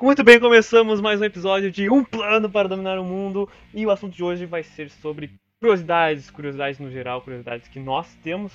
[0.00, 3.90] Muito bem, começamos mais um episódio de Um Plano para Dominar o Mundo e o
[3.90, 8.52] assunto de hoje vai ser sobre curiosidades, curiosidades no geral, curiosidades que nós temos.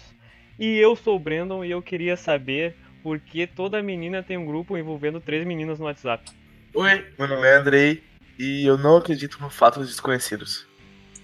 [0.58, 4.46] E eu sou o Brandon e eu queria saber por que toda menina tem um
[4.46, 6.32] grupo envolvendo três meninas no WhatsApp.
[6.74, 8.04] Oi, meu nome é Andrei
[8.40, 10.66] e eu não acredito no fatos desconhecidos.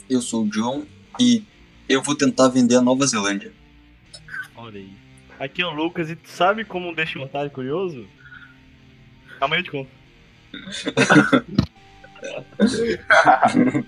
[0.09, 0.85] Eu sou o John
[1.17, 1.45] e
[1.87, 3.53] eu vou tentar vender a Nova Zelândia.
[4.53, 4.91] Olha aí.
[5.39, 8.05] Aqui é o Lucas e tu sabe como deixa um otário curioso?
[9.39, 9.98] Amanhã eu te conto.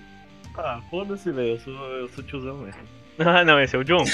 [0.56, 1.50] ah, foda-se, velho.
[1.50, 2.74] Eu sou, eu sou tiozão, velho.
[3.18, 4.04] Ah, não, esse é o John.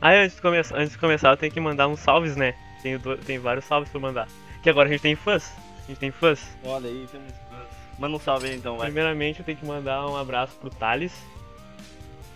[0.00, 2.54] Ah, antes de, começar, antes de começar, eu tenho que mandar uns salves, né?
[2.82, 4.28] Tem, tem vários salves pra mandar.
[4.62, 5.52] Que agora a gente tem fãs.
[5.84, 6.40] A gente tem fãs.
[6.62, 7.98] Olha aí, temos fãs.
[7.98, 8.86] Manda um salve aí então, vai.
[8.86, 11.12] Primeiramente, eu tenho que mandar um abraço pro Thales.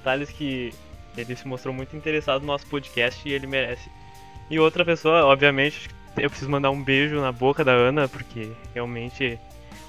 [0.02, 0.74] Thales que
[1.16, 3.88] ele se mostrou muito interessado no nosso podcast e ele merece.
[4.52, 9.38] E outra pessoa, obviamente, eu preciso mandar um beijo na boca da Ana, porque realmente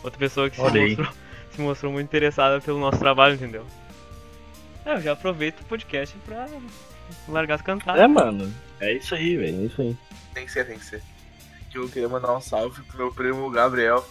[0.02, 1.08] outra pessoa que se mostrou,
[1.52, 3.67] se mostrou muito interessada pelo nosso trabalho, entendeu?
[4.86, 6.47] É, eu já aproveito o podcast pra
[7.28, 8.02] largar as cantadas.
[8.02, 8.53] É, mano.
[8.80, 9.64] É isso aí, velho.
[9.64, 9.97] É isso aí.
[10.34, 11.03] Tem que ser, tem que ser.
[11.69, 14.09] Que eu queria mandar um salve pro meu primo Gabriel.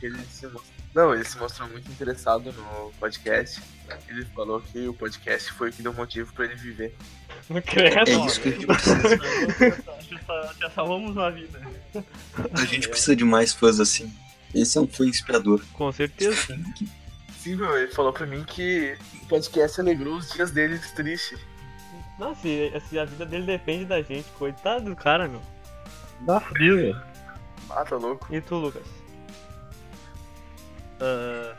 [0.00, 0.72] que Ele se mostrou...
[0.94, 3.60] Não, ele se mostrou muito interessado no podcast.
[4.08, 6.96] Ele falou que o podcast foi o que deu motivo pra ele viver.
[7.50, 9.20] Não credo, É isso que a gente precisa.
[10.60, 11.60] já, salvamos uma vida.
[12.52, 14.12] A gente precisa de mais fãs assim.
[14.54, 15.62] Esse é um fã inspirador.
[15.72, 16.58] Com certeza.
[17.38, 21.38] Sim, meu, ele falou pra mim que o podcast alegrou os dias dele tristes.
[22.18, 25.42] Nossa, se, se a vida dele depende da gente, coitado do cara, meu.
[26.20, 27.02] Dá frio, velho.
[27.70, 28.26] Ah, tá louco.
[28.30, 28.82] E tu, Lucas?
[31.00, 31.56] Ah,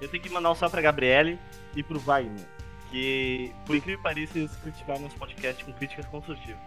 [0.00, 1.38] eu tenho que mandar um salve pra Gabriele
[1.74, 2.46] e pro Wagner.
[2.94, 6.60] Que, por incrível que pareça, eles criticaram nosso podcast com críticas construtivas.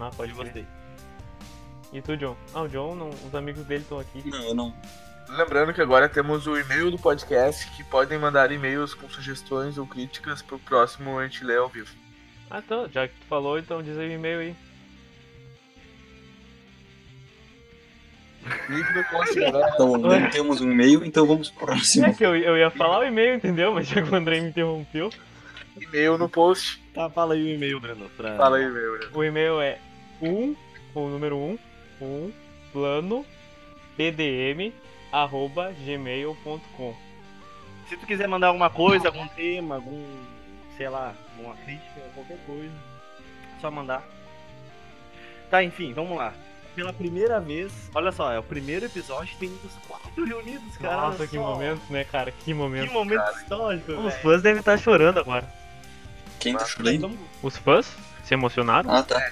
[0.00, 0.66] Ah, pode gostei.
[1.92, 2.36] E tu, John?
[2.52, 4.28] Ah, o John, não, os amigos dele estão aqui.
[4.28, 4.74] Não, eu não.
[5.28, 9.86] Lembrando que agora temos o e-mail do podcast que podem mandar e-mails com sugestões ou
[9.86, 11.94] críticas pro próximo a gente ler ao vivo.
[12.50, 14.56] Ah, então, já que tu falou, então diz aí o e-mail aí.
[19.36, 19.70] Galera.
[19.74, 22.16] Então, não temos um e-mail, então vamos pro É próximo.
[22.16, 23.72] que eu, eu ia falar o e-mail, entendeu?
[23.72, 25.10] Mas já que o André me interrompeu.
[25.80, 26.80] E-mail no post.
[26.94, 28.08] Tá, fala aí o e-mail, Breno.
[28.16, 28.36] Pra...
[28.36, 28.98] Fala aí, meu.
[29.00, 29.06] né?
[29.12, 29.78] O e-mail é
[30.22, 30.56] 1,
[30.94, 31.58] o número 1,
[32.00, 32.32] 1,
[32.72, 33.26] plano,
[33.96, 34.72] pdm,
[35.12, 36.94] arroba gmail.com.
[37.88, 40.02] Se tu quiser mandar alguma coisa, algum tema, algum,
[40.76, 42.72] sei lá, alguma crítica, qualquer coisa,
[43.56, 44.02] é só mandar.
[45.50, 46.32] Tá, enfim, vamos lá.
[46.74, 50.96] Pela primeira vez, olha só, é o primeiro episódio tem os quatro reunidos, cara.
[51.02, 51.42] Nossa, que só.
[51.42, 52.32] momento, né, cara?
[52.32, 52.92] Que Que momento.
[52.92, 55.46] momento histórico, Os fãs devem estar chorando agora.
[56.44, 57.18] Quem tá chorando?
[57.42, 57.86] Os fãs?
[58.24, 58.90] Se emocionaram?
[58.90, 59.30] Ah, tá.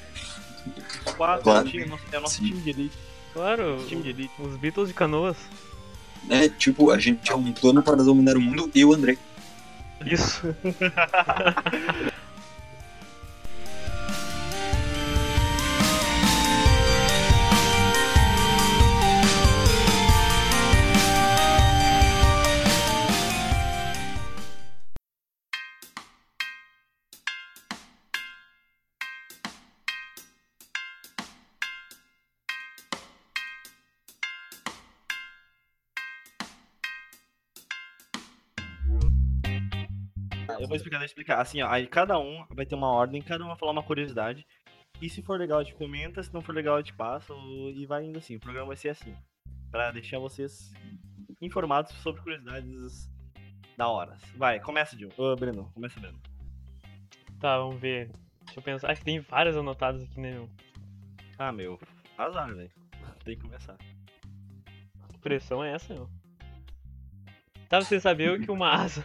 [1.16, 1.66] quatro, Claro.
[1.66, 2.44] é o time- é o nosso, é o nosso Sim.
[2.46, 2.98] time de elite.
[3.32, 4.32] Claro, Time de elite.
[4.38, 5.36] os Beatles de canoas.
[6.28, 9.16] É, tipo, a gente é um plano para dominar o mundo e o André.
[10.04, 10.42] Isso.
[40.72, 41.40] vou explicar, deixa eu explicar.
[41.40, 44.46] Assim, ó, aí cada um vai ter uma ordem, cada um vai falar uma curiosidade.
[45.00, 47.34] E se for legal, a gente comenta, se não for legal, a gente passa.
[47.74, 48.36] E vai indo assim.
[48.36, 49.14] O programa vai ser assim.
[49.70, 50.72] Pra deixar vocês
[51.40, 53.10] informados sobre curiosidades
[53.76, 54.16] da hora.
[54.36, 55.10] Vai, começa, Gil.
[55.16, 56.20] Ô, Breno, começa, Breno.
[57.40, 58.10] Tá, vamos ver.
[58.44, 58.90] Deixa eu pensar.
[58.90, 60.48] Ah, que tem várias anotadas aqui, né, meu?
[61.38, 61.80] Ah, meu.
[62.16, 62.70] Azar, velho.
[63.24, 63.76] Tem que começar.
[65.08, 66.08] Que pressão é essa, meu?
[67.68, 69.04] Tá, você sabia que uma asa.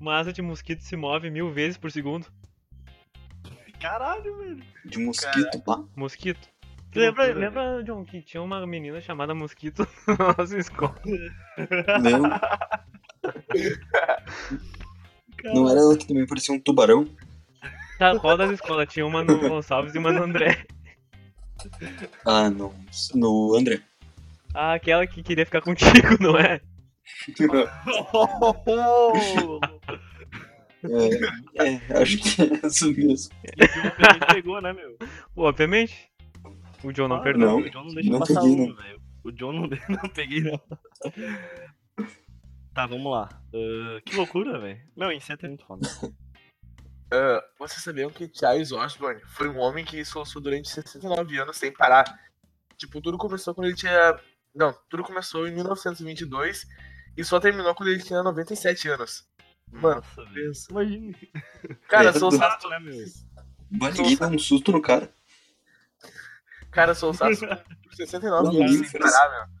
[0.00, 2.26] Uma asa de mosquito se move mil vezes por segundo?
[3.78, 4.64] Caralho, velho.
[4.84, 5.84] De mosquito, pá.
[5.94, 6.48] Mosquito.
[6.94, 11.00] Lembra, loucura, lembra, John, que tinha uma menina chamada Mosquito na nossa escola?
[12.02, 12.22] Não,
[15.54, 17.06] não era ela que também parecia um tubarão?
[17.98, 18.88] Tá, qual das escolas?
[18.88, 20.66] Tinha uma no Gonçalves e uma no André.
[22.24, 22.74] Ah, não.
[23.14, 23.80] No André.
[24.52, 26.60] Ah, aquela que queria ficar contigo, não é?
[30.82, 33.34] É, é, acho que é isso mesmo.
[33.44, 34.96] Obviamente pegou, né, meu?
[35.34, 36.10] Pô, Obviamente.
[36.82, 37.46] O John não Ah, perdoa.
[37.46, 39.02] Não, O John não deixa não passar peguei, um, velho.
[39.22, 39.68] O John não,
[40.02, 40.60] não peguei, não.
[42.72, 43.28] Tá, vamos lá.
[43.54, 44.80] Ah, que loucura, velho.
[44.96, 45.86] Não, inseto é muito foda.
[47.12, 51.72] ah, vocês sabiam que Charles Osborne foi um homem que soluçou durante 69 anos sem
[51.72, 52.04] parar?
[52.78, 54.18] Tipo, tudo começou quando ele tinha.
[54.54, 56.66] Não, tudo começou em 1922
[57.16, 59.28] e só terminou quando ele tinha 97 anos.
[59.72, 60.46] Mano, Nossa, velho.
[60.48, 60.66] pensa.
[60.70, 61.14] Imagina.
[61.88, 63.04] Cara, É, sou Sato, né, meu?
[63.70, 65.12] Mas ninguém dá um susto no cara.
[66.70, 67.36] Cara, sou Sato
[67.84, 69.04] por 69 Não, ninguém sem fez.
[69.04, 69.60] parar, meu.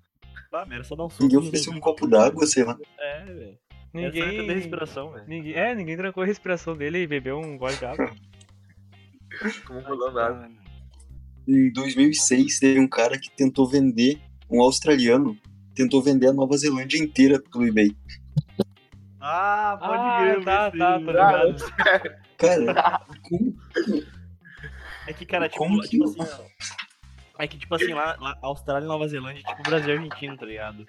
[0.52, 1.22] Ah, merda, só dá um susto.
[1.22, 2.76] Ninguém ofereceu um copo d'água, sei lá.
[2.98, 3.58] É, velho.
[3.92, 4.38] Ninguém.
[4.48, 5.24] É a respiração, velho.
[5.28, 8.12] Ninguém, é, ninguém trancou a respiração dele e bebeu um gole de água.
[9.66, 10.50] Como rolando água.
[11.46, 14.20] Em 2006, teve um cara que tentou vender,
[14.50, 15.36] um australiano,
[15.74, 17.96] tentou vender a Nova Zelândia inteira pelo eBay.
[19.20, 21.56] Ah, pode Ah, crer, tá, esse- tá, tô ligado.
[22.38, 23.56] Cara, como?
[25.06, 26.70] É que, cara, tipo, Como que- tipo assim, ó.
[27.42, 30.44] É que, tipo assim, lá, lá Austrália e Nova Zelândia, tipo Brasil e Argentina, tá
[30.44, 30.86] ligado?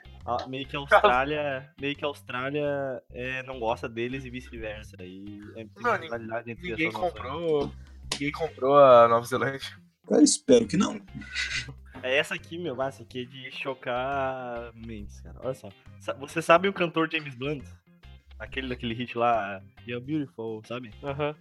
[0.50, 1.69] Meio que a Austrália.
[1.80, 4.98] meio que a Austrália é, não gosta deles e vice-versa.
[5.01, 7.13] E é Não, tem rivalidade entre Ninguém essas nações.
[7.22, 7.72] comprou.
[8.13, 9.62] Ninguém comprou a Nova Zelândia.
[10.07, 11.00] Cara, espero que não.
[12.04, 15.36] É essa aqui, meu, essa aqui é de chocar mentes, cara.
[15.44, 15.69] Olha só.
[16.18, 17.63] Você sabe o cantor James Blunt?
[18.41, 20.91] Aquele daquele hit lá, You're Beautiful, sabe?
[21.03, 21.35] Aham.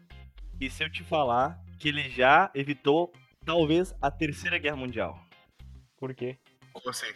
[0.60, 3.10] E se eu te falar que ele já evitou,
[3.42, 5.18] talvez, a terceira guerra mundial?
[5.96, 6.38] Por quê?
[6.74, 7.06] Como assim?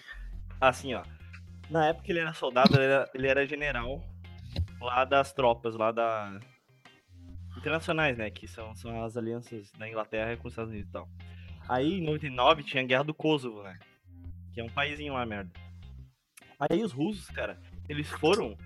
[0.58, 1.04] Assim, ó.
[1.68, 4.02] Na época ele era soldado, ele era, ele era general
[4.80, 6.40] lá das tropas, lá da.
[7.58, 8.30] Internacionais, né?
[8.30, 11.06] Que são, são as alianças da Inglaterra com os Estados Unidos e tal.
[11.68, 13.78] Aí, em 99, tinha a Guerra do Kosovo, né?
[14.54, 15.52] Que é um paísinho lá, merda.
[16.58, 18.56] Aí os russos, cara, eles foram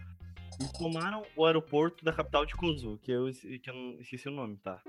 [0.60, 4.32] e tomaram o aeroporto da capital de Kosovo, que eu, que eu não esqueci o
[4.32, 4.80] nome, tá?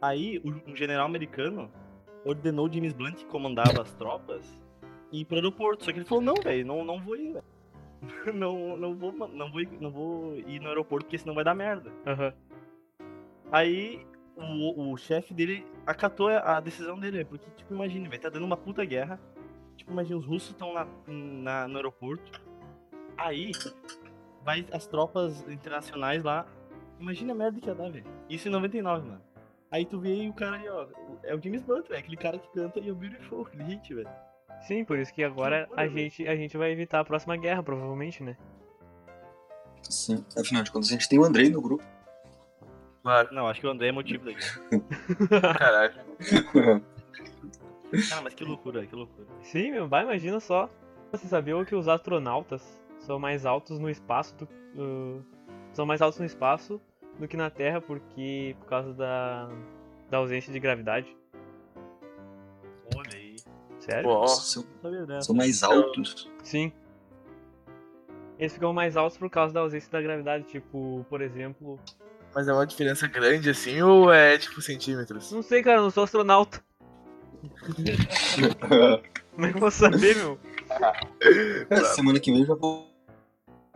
[0.00, 1.70] Aí, um general americano
[2.24, 4.44] ordenou o James Blunt, que comandava as tropas,
[5.12, 5.84] ir pro aeroporto.
[5.84, 7.44] Só que ele falou, não, velho, não, não vou ir, velho.
[8.34, 11.54] Não, não, vou, não, vou, ir- não vou ir no aeroporto, porque senão vai dar
[11.54, 11.92] merda.
[12.04, 12.34] Aham.
[13.52, 14.04] Aí
[14.36, 18.44] o, o chefe dele acatou a a decisão dele, porque, tipo, imagina, velho, tá dando
[18.44, 19.20] uma puta guerra.
[19.76, 22.40] Tipo, imagina, os russos estão na, na- no aeroporto.
[23.16, 23.52] Aí
[24.44, 26.46] vai as tropas internacionais lá.
[26.98, 28.04] Imagina a merda que ia dar, velho.
[28.28, 29.22] Isso em 99, mano.
[29.70, 30.86] Aí tu vê aí o cara aí, ó.
[31.22, 31.98] É o James Blunt, velho.
[31.98, 34.08] Aquele cara que canta e o Beautiful, aquele hit, velho.
[34.66, 37.62] Sim, por isso que agora loucura, a gente, a gente vai evitar a próxima guerra,
[37.62, 38.36] provavelmente, né?
[39.82, 40.24] Sim.
[40.38, 41.84] Afinal de contas, a gente tem o Andrei no grupo.
[43.02, 44.60] Claro, Não, acho que o André é motivo da guerra.
[45.58, 45.94] caralho.
[48.08, 49.26] Cara, mas que loucura, que loucura.
[49.42, 50.70] Sim, meu, vai, imagina só.
[51.10, 54.44] Você sabia que os astronautas são mais altos no espaço do,
[54.80, 55.24] uh,
[55.72, 56.80] são mais altos no espaço
[57.18, 59.48] do que na Terra porque por causa da,
[60.10, 61.16] da ausência de gravidade.
[62.96, 63.36] Olha aí.
[63.78, 64.08] Sério?
[64.08, 65.26] Ó, São, Não sabia dessa.
[65.26, 66.30] são mais altos.
[66.42, 66.72] Sim.
[68.38, 71.78] Eles ficam mais altos por causa da ausência da gravidade, tipo, por exemplo,
[72.34, 75.30] mas é uma diferença grande assim ou é tipo centímetros?
[75.30, 76.64] não sei, cara, eu não sou astronauta.
[79.34, 80.38] Como é que eu vou saber, meu?
[81.94, 82.91] Semana que vem eu já vou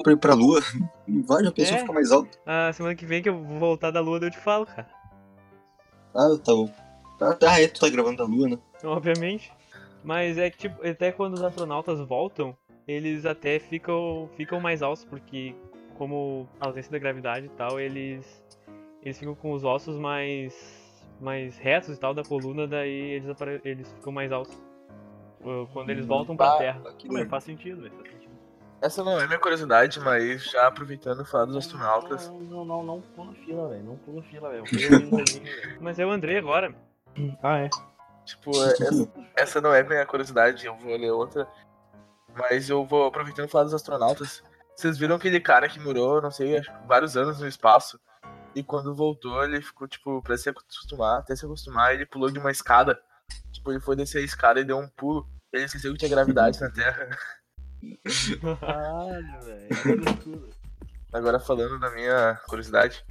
[0.02, 0.60] pra ir pra lua.
[1.26, 1.78] Vai, já pensou É.
[1.80, 2.38] ficar mais alto?
[2.46, 4.88] Ah, semana que vem que eu vou voltar da lua, eu te falo, cara.
[6.14, 6.70] Ah, tá bom.
[7.20, 8.58] Ah, tá, é, tu tá gravando da lua, né?
[8.84, 9.52] Obviamente.
[10.04, 12.56] Mas é que, tipo, até quando os astronautas voltam,
[12.86, 15.54] eles até ficam, ficam mais altos, porque
[15.98, 18.44] como a ausência da gravidade e tal, eles,
[19.02, 23.26] eles ficam com os ossos mais, mais retos e tal da coluna, daí eles,
[23.64, 24.54] eles ficam mais altos.
[25.40, 26.82] uh, Quando eles voltam pra Ah, Terra.
[27.04, 27.26] Legal.
[27.28, 27.94] faz sentido, velho.
[28.80, 32.28] Essa não é minha curiosidade, mas já aproveitando falar dos astronautas.
[32.28, 33.84] Não, não, não, não pula fila, velho.
[33.84, 34.64] Não pula fila, velho.
[35.80, 36.74] Mas é o André agora.
[37.42, 37.70] Ah, é.
[38.24, 41.48] Tipo, é- essa, essa não é minha curiosidade, eu vou ler outra.
[42.36, 44.42] Mas eu vou aproveitando falar dos astronautas.
[44.74, 47.98] Vocês viram aquele cara que morou, não sei, acho que vários anos no espaço.
[48.54, 52.38] E quando voltou, ele ficou, tipo, pra se acostumar, até se acostumar, ele pulou de
[52.38, 52.98] uma escada.
[53.52, 55.26] Tipo, ele foi descer a escada e deu um pulo.
[55.52, 57.08] Ele esqueceu que tinha gravidade na Terra.
[58.60, 60.50] Caralho, velho.
[61.12, 63.04] Agora falando da minha curiosidade.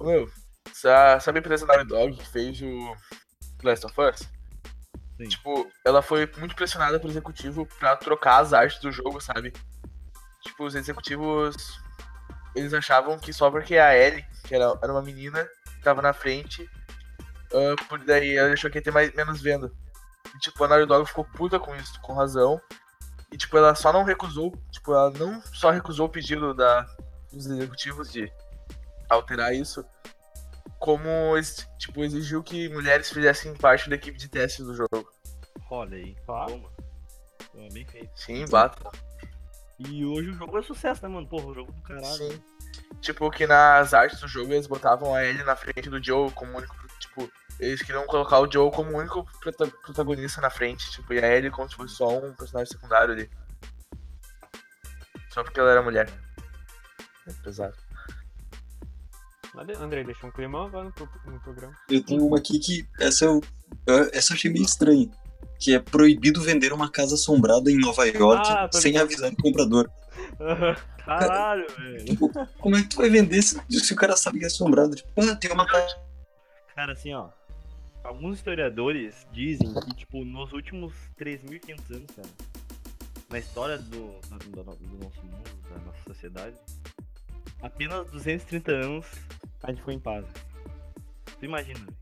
[0.00, 0.30] Meu,
[0.72, 2.96] sa- sabe a empresa Naughty Dog que fez o
[3.62, 4.28] Last of Us?
[5.18, 5.28] Sim.
[5.28, 9.52] Tipo, ela foi muito pressionada pelo executivo pra trocar as artes do jogo, sabe?
[10.42, 11.78] Tipo, os executivos.
[12.54, 15.46] Eles achavam que só porque a Ellie, que era, era uma menina,
[15.84, 16.68] tava na frente,
[17.52, 19.70] ah, por daí ela achou que ia ter mais, menos venda.
[20.34, 22.60] E, tipo, a Naughty Dog ficou puta com isso, com razão.
[23.32, 26.82] E, tipo, ela só não recusou, tipo, ela não só recusou o pedido da,
[27.32, 28.30] dos executivos de
[29.08, 29.84] alterar isso,
[30.78, 31.08] como,
[31.78, 35.12] tipo, exigiu que mulheres fizessem parte da equipe de teste do jogo.
[35.70, 36.16] Olha aí.
[36.26, 36.68] Toma,
[37.72, 38.10] bem feito.
[38.18, 38.90] Sim, bata.
[39.78, 41.26] E hoje o jogo é sucesso, né, mano?
[41.26, 42.04] Porra, o jogo do caralho.
[42.04, 42.42] Sim.
[43.00, 46.56] tipo, que nas artes do jogo eles botavam a Ellie na frente do Joe como
[46.58, 46.74] único.
[46.98, 51.18] Tipo, eles queriam colocar o Joe como o único prota- protagonista na frente, tipo, e
[51.18, 53.30] a Ellie como se fosse só um personagem secundário ali.
[55.30, 56.10] Só porque ela era mulher.
[57.26, 57.76] É pesado.
[59.80, 61.76] Andrei, deixa um climão agora no, pro- no programa.
[61.88, 63.40] Eu tenho uma aqui que essa eu,
[64.12, 65.10] essa eu achei meio estranha.
[65.58, 69.04] Que é proibido vender uma casa assombrada em Nova York Ah, sem ligado.
[69.06, 69.90] avisar o comprador.
[71.04, 72.04] Caralho, velho.
[72.04, 74.94] Tipo, como é que tu vai vender se, se o cara sabe que é assombrado?
[74.94, 75.96] Tipo, ah, tem uma casa.
[76.74, 77.28] Cara, assim, ó.
[78.02, 82.28] Alguns historiadores dizem que, tipo, nos últimos 3.500 anos, cara,
[83.30, 86.56] na história do, do, do- nosso mundo, da nossa sociedade,
[87.62, 89.06] apenas 230 anos
[89.62, 90.24] a gente foi em paz.
[91.38, 91.96] Tu imagina, velho.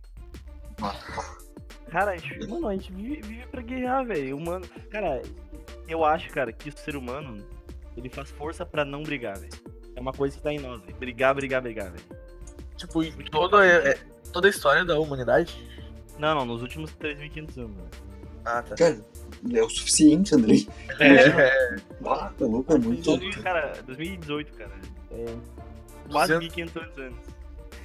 [1.90, 4.36] Cara, a gente, mano, a gente vive, vive pra guerrear, velho.
[4.36, 4.66] Humano.
[4.90, 5.20] Cara,
[5.88, 7.44] eu acho, cara, que o ser humano,
[7.96, 9.52] ele faz força pra não brigar, velho.
[9.96, 10.96] É uma coisa que tá em nós, velho.
[10.96, 12.04] Brigar, brigar, brigar, velho.
[12.76, 13.00] Tipo,
[13.30, 13.94] toda, é-
[14.32, 15.66] toda a história da humanidade.
[16.18, 17.88] Não, não, nos últimos 3.500 anos, velho.
[18.44, 18.75] Ah, tá.
[18.76, 18.98] Cara,
[19.52, 20.66] é o suficiente, Andrei.
[21.00, 23.42] É, Ah, tá louco, é muito 2000, louco.
[23.42, 24.70] cara, 2018, cara.
[25.12, 25.25] É
[26.10, 26.72] quase 200.
[26.72, 27.18] 1.500 anos.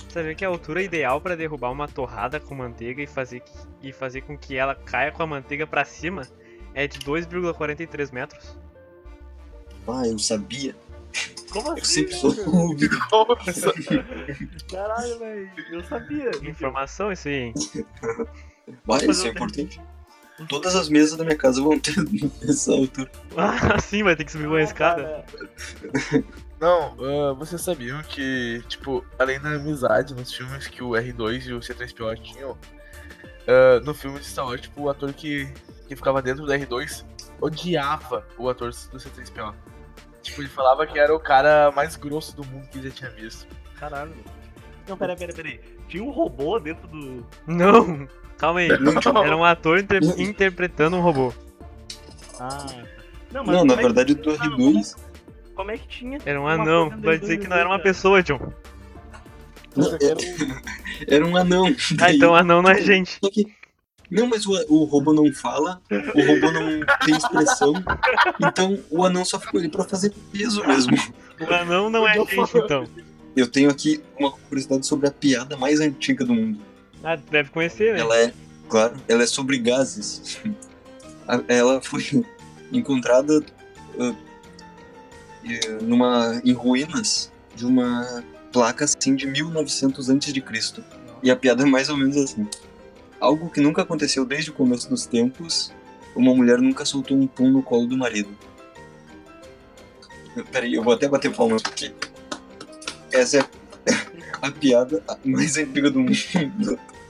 [0.08, 3.52] Você vê que a altura ideal pra derrubar uma torrada com manteiga e fazer, que-
[3.82, 6.22] e fazer com que ela caia com a manteiga pra cima
[6.74, 8.58] é de 2,43 metros.
[9.88, 10.76] Ah, eu sabia.
[11.52, 11.84] Como Eu assim?
[11.86, 12.56] sempre sou velho?
[12.56, 12.98] ouvido.
[13.12, 13.74] Nossa.
[14.70, 15.50] Caralho, velho.
[15.72, 16.32] Eu sabia.
[16.42, 17.54] Informação isso aí, hein?
[18.86, 19.80] Vai, isso é o importante.
[20.50, 21.94] Todas as mesas da minha casa vão ter
[22.50, 23.12] essa altura.
[23.38, 25.24] Ah, sim, vai ter que subir uma escada.
[26.60, 31.54] Não, ah, vocês sabiam que, tipo, além da amizade nos filmes que o R2 e
[31.54, 32.58] o C3PO tinham,
[33.48, 35.48] ah, no filme de Star Wars, tipo, o ator que,
[35.88, 37.06] que ficava dentro do R2
[37.40, 39.54] odiava o ator do C3PO.
[40.24, 43.10] Tipo, ele falava que era o cara mais grosso do mundo que ele já tinha
[43.12, 43.46] visto.
[43.80, 44.14] Caralho.
[44.88, 45.60] Não, pera, pera, pera aí.
[45.88, 47.26] Tinha um robô dentro do.
[47.46, 48.08] Não!
[48.38, 48.70] Calma aí.
[48.80, 51.32] Não, Era um ator inter- interpretando um robô.
[52.40, 52.66] Ah.
[53.32, 54.96] Não, Não, na é verdade, que- do Mano, R2.
[55.56, 56.18] Como é que tinha?
[56.26, 56.90] Era um anão.
[57.02, 58.40] Vai dizer que não era uma R2, pessoa, John.
[59.76, 60.18] Não, era,
[61.08, 61.66] era um anão.
[62.02, 63.20] Ah, então anão não é gente.
[64.10, 67.74] Não, mas o, o robô não fala, o robô não tem expressão,
[68.40, 70.96] então o anão só ficou ali pra fazer peso mesmo.
[71.40, 72.88] O anão não é gente, então.
[73.36, 76.60] Eu tenho aqui uma curiosidade sobre a piada mais antiga do mundo.
[77.04, 78.00] Ah, tu deve conhecer, né?
[78.00, 78.34] Ela é,
[78.70, 80.40] claro, ela é sobre gases.
[81.48, 82.24] Ela foi
[82.72, 83.44] encontrada
[84.00, 84.14] eh,
[85.82, 90.84] numa, em ruínas de uma placa assim de 1900 a.C.
[91.22, 92.48] E a piada é mais ou menos assim.
[93.24, 95.72] Algo que nunca aconteceu desde o começo dos tempos,
[96.14, 98.38] uma mulher nunca soltou um pum no colo do marido.
[100.52, 101.94] Peraí, eu vou até bater palmas porque
[103.14, 103.44] essa é
[104.42, 106.12] a piada mais antiga do mundo.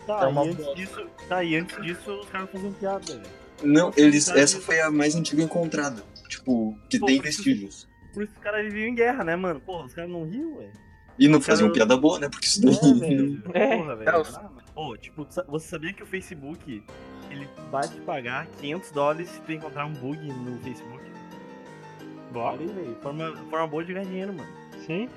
[0.05, 1.05] Tá, É uma e antes disso.
[1.27, 3.29] Tá, e antes disso os caras faziam piada, velho.
[3.63, 6.03] Não, eles, essa foi a mais antiga encontrada.
[6.29, 7.87] Tipo, que Pô, tem por isso- vestígios.
[8.13, 9.59] Por isso os caras viviam em guerra, né, mano?
[9.61, 10.71] Porra, os caras não riam, velho.
[11.17, 12.29] E não Os faziam caras- piada boa, né?
[12.29, 12.99] Porque isso É, daí.
[12.99, 13.43] velho.
[13.55, 13.77] É.
[13.77, 14.11] Porra, velho.
[14.73, 16.83] Pô, tipo, você sabia que o Facebook,
[17.29, 21.03] ele vai te pagar 500 dólares se tu encontrar um bug no Facebook?
[22.35, 22.97] Aí, velho.
[23.01, 24.49] Forma, forma boa de ganhar dinheiro, mano.
[24.87, 25.07] Sim.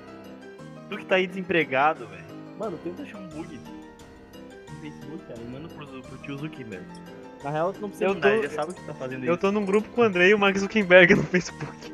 [0.89, 2.23] Tu que tá aí desempregado, velho.
[2.59, 6.85] Mano, tenta achar um bug no Facebook, cara, e manda pro, pro tio Zuckerberg.
[7.43, 9.33] Na real, tu não precisa Eu tô- ele já sabe o que tá fazendo Eu
[9.33, 9.41] isso.
[9.41, 11.93] tô num grupo com o Andrei e o Mark Zuckerberg no Facebook.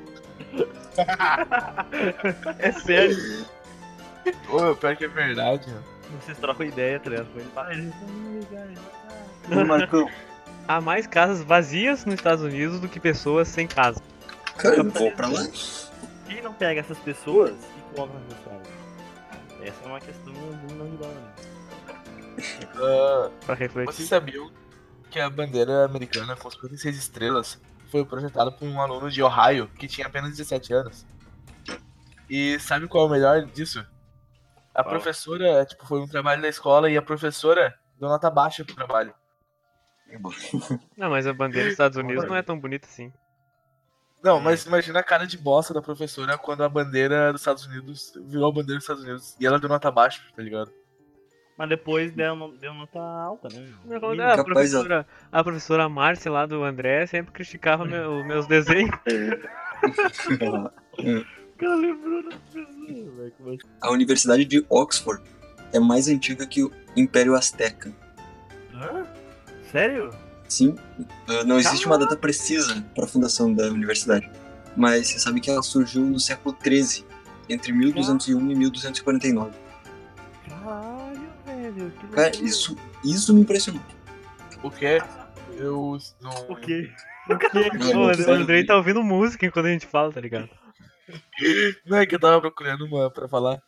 [2.60, 3.15] é sério.
[4.50, 5.92] Ô, pior que é verdade, mano.
[6.22, 7.27] Vocês trocam ideia, tá ligado?
[7.72, 7.93] Ele.
[9.55, 9.62] Ah.
[9.62, 10.10] Ô, Marcão,
[10.67, 14.01] Há mais casas vazias nos Estados Unidos do que pessoas sem casa.
[14.58, 15.41] cara, eu vou pra lá.
[16.27, 18.67] Quem não pega essas pessoas e coloca nas estradas?
[19.62, 20.34] Essa é uma questão
[20.77, 21.34] não igual, né?
[22.75, 23.93] Ah, Pra refletir.
[23.93, 24.50] vocês sabiam
[25.10, 29.88] que a bandeira americana com 56 estrelas foi projetada por um aluno de Ohio que
[29.88, 31.05] tinha apenas 17 anos?
[32.29, 33.86] E sabe qual é o melhor disso?
[34.74, 34.96] A Qual?
[34.96, 39.13] professora, tipo, foi um trabalho da escola e a professora deu nota baixa pro trabalho.
[40.98, 43.12] Não, mas a bandeira dos Estados Unidos não é tão bonita assim.
[44.24, 48.13] Não, mas imagina a cara de bosta da professora quando a bandeira dos Estados Unidos
[48.25, 50.72] virou a bandeira dos Estados Unidos e ela deu nota baixa, tá ligado?
[51.58, 53.72] Mas depois deu, deu nota alta, né?
[53.86, 54.32] Não, Mínimo.
[54.32, 58.92] A professora, a professora Márcia lá do André sempre criticava meu- os meus desenhos.
[61.53, 63.33] O cara lembrou da pessoa, velho.
[63.38, 63.57] como?
[63.81, 65.24] A Universidade de Oxford
[65.72, 67.91] é mais antiga que o Império Azteca.
[68.74, 69.05] Hã?
[69.72, 70.10] Sério?
[70.48, 74.29] Sim, uh, não existe uma data precisa para a fundação da universidade.
[74.75, 77.05] Mas você sabe que ela surgiu no século XIII,
[77.50, 79.51] entre 1201 e 1249.
[80.48, 81.91] Caralho, velho.
[82.00, 83.81] Que Cara, isso, isso me impressionou.
[84.62, 85.01] O quê?
[85.57, 86.31] Eu não.
[86.50, 86.89] O quê?
[87.29, 90.50] Ô, não o Andrei tá ouvindo música enquanto a gente fala, tá ligado?
[91.86, 93.62] Não é que eu tava procurando uma pra falar.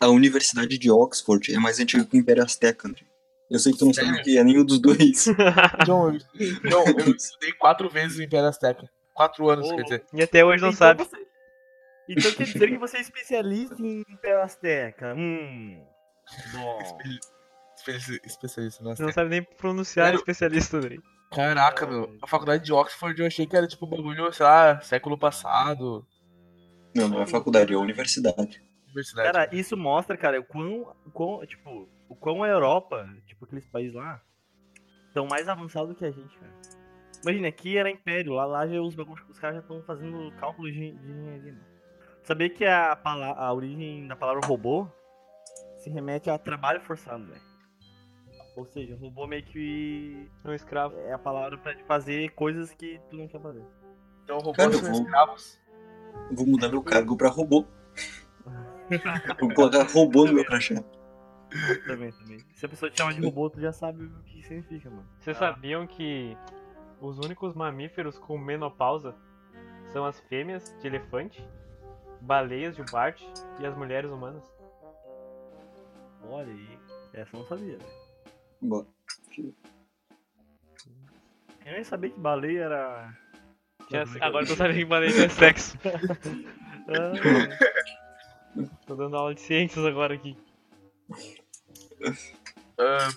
[0.00, 3.02] A Universidade de Oxford é mais antiga que o Império Azteca, André.
[3.50, 5.26] Eu sei que tu não sabe o que é nenhum dos dois.
[5.86, 6.20] Não, eu,
[6.64, 8.88] não, eu estudei quatro vezes o Império Azteca.
[9.14, 10.04] Quatro anos, Ô, quer dizer.
[10.12, 11.04] E até hoje não Então sabe.
[11.04, 11.26] você-
[12.08, 15.14] Então quer dizer que você é especialista em Império Azteca.
[15.14, 15.80] Hum.
[16.52, 16.78] Bom.
[17.76, 19.12] Espe- Especialista no Não Azteca.
[19.12, 20.98] sabe nem pronunciar especialista, Andrei.
[21.30, 22.16] Caraca, meu.
[22.22, 26.04] A faculdade de Oxford eu achei que era tipo bagulho, sei lá, século passado.
[26.96, 28.62] Não, não é faculdade, é universidade.
[28.86, 29.32] Universidade.
[29.32, 33.66] Cara, isso mostra, cara, o quão, o quão, tipo, o quão a Europa, tipo, aqueles
[33.66, 34.20] países lá,
[35.08, 36.52] estão mais avançados do que a gente, cara.
[37.22, 38.94] Imagina, aqui era império, lá, lá já os,
[39.28, 41.52] os caras já estão fazendo cálculo de, de engenharia.
[41.52, 41.64] mano.
[42.22, 44.86] Sabia que a, a origem da palavra robô
[45.78, 47.40] se remete a trabalho forçado, velho.
[48.56, 50.96] Ou seja, robô meio que É um escravo.
[50.98, 53.62] é a palavra pra te fazer coisas que tu não quer fazer.
[54.24, 55.60] Então robôs Cara, são vou- escravos.
[56.32, 57.64] Vou mudar meu cargo pra robô.
[59.40, 60.76] Vou colocar robô no meu crachá.
[61.86, 62.38] Também, também.
[62.54, 65.06] Se a pessoa te chama de robô, tu já sabe o que significa, mano.
[65.20, 65.40] Vocês Ah.
[65.52, 66.36] sabiam que
[67.00, 69.14] os únicos mamíferos com menopausa
[69.92, 71.46] são as fêmeas de elefante,
[72.20, 73.22] baleias de Bart
[73.60, 74.42] e as mulheres humanas?
[76.28, 76.78] Olha aí,
[77.14, 77.90] essa eu não sabia, velho.
[78.60, 78.86] Bom,
[81.64, 83.16] Eu nem sabia que baleia era.
[83.88, 85.78] Tinha- Não, agora eu tô sabendo que baleia tinha sexo.
[86.88, 87.12] Ah,
[88.86, 90.36] Tô dando aula de ciências agora aqui.
[92.78, 93.08] Ah,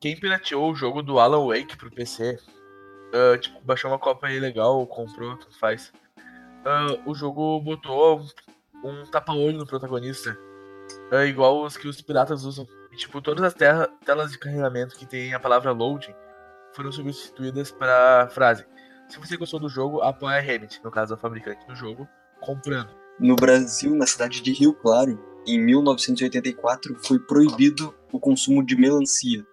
[0.00, 2.38] quem pirateou o jogo do Alan Wake pro PC,
[3.12, 5.92] ah, tipo, baixou uma cópia aí legal, ou comprou, tudo faz.
[6.64, 8.22] Ah, o jogo botou
[8.84, 10.36] um tapa-olho no protagonista,
[11.12, 12.66] ah, igual os que os piratas usam.
[12.92, 16.14] E, tipo, todas as terra- telas de carregamento que tem a palavra loading
[16.74, 18.64] foram substituídas para frase.
[19.08, 22.06] Se você gostou do jogo, apoie a Remedy, no caso a fabricante do jogo,
[22.40, 22.90] comprando.
[23.18, 29.44] no Brasil, na cidade de Rio Claro, em 1984, foi proibido o consumo de melancia.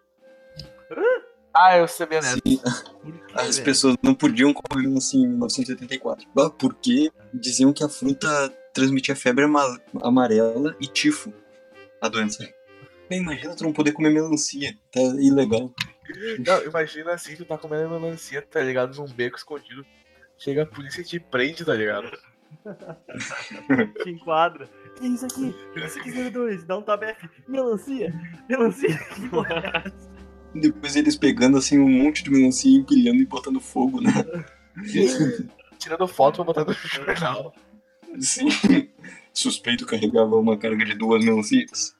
[1.53, 2.35] Ah, eu sabia nessa.
[2.45, 2.57] Sim,
[3.01, 3.65] por quê, as velho?
[3.65, 6.27] pessoas não podiam comer melancia em 1984.
[6.37, 8.27] Ah, Porque diziam que a fruta
[8.73, 11.31] transmitia febre ama- amarela e tifo,
[12.01, 12.45] a doença.
[13.09, 15.71] Bem, Imagina tu não poder comer melancia, tá ilegal.
[16.45, 18.95] Não, imagina assim, tu tá comendo melancia, tá ligado?
[18.95, 19.85] Num beco escondido.
[20.37, 22.11] Chega a polícia e te prende, tá ligado?
[24.03, 24.69] Te enquadra.
[24.95, 25.55] Que isso aqui?
[25.75, 27.29] Isso aqui 02, dá um tab F.
[27.47, 28.13] Melancia,
[28.49, 28.97] melancia.
[29.15, 29.83] Que porra
[30.53, 30.59] é?
[30.59, 34.11] Depois eles pegando assim um monte de melancia, empilhando e botando fogo, né?
[35.77, 37.53] Tirando foto pra botar no jornal.
[38.19, 38.47] Sim.
[39.33, 41.94] Suspeito carregava uma carga de duas melancias.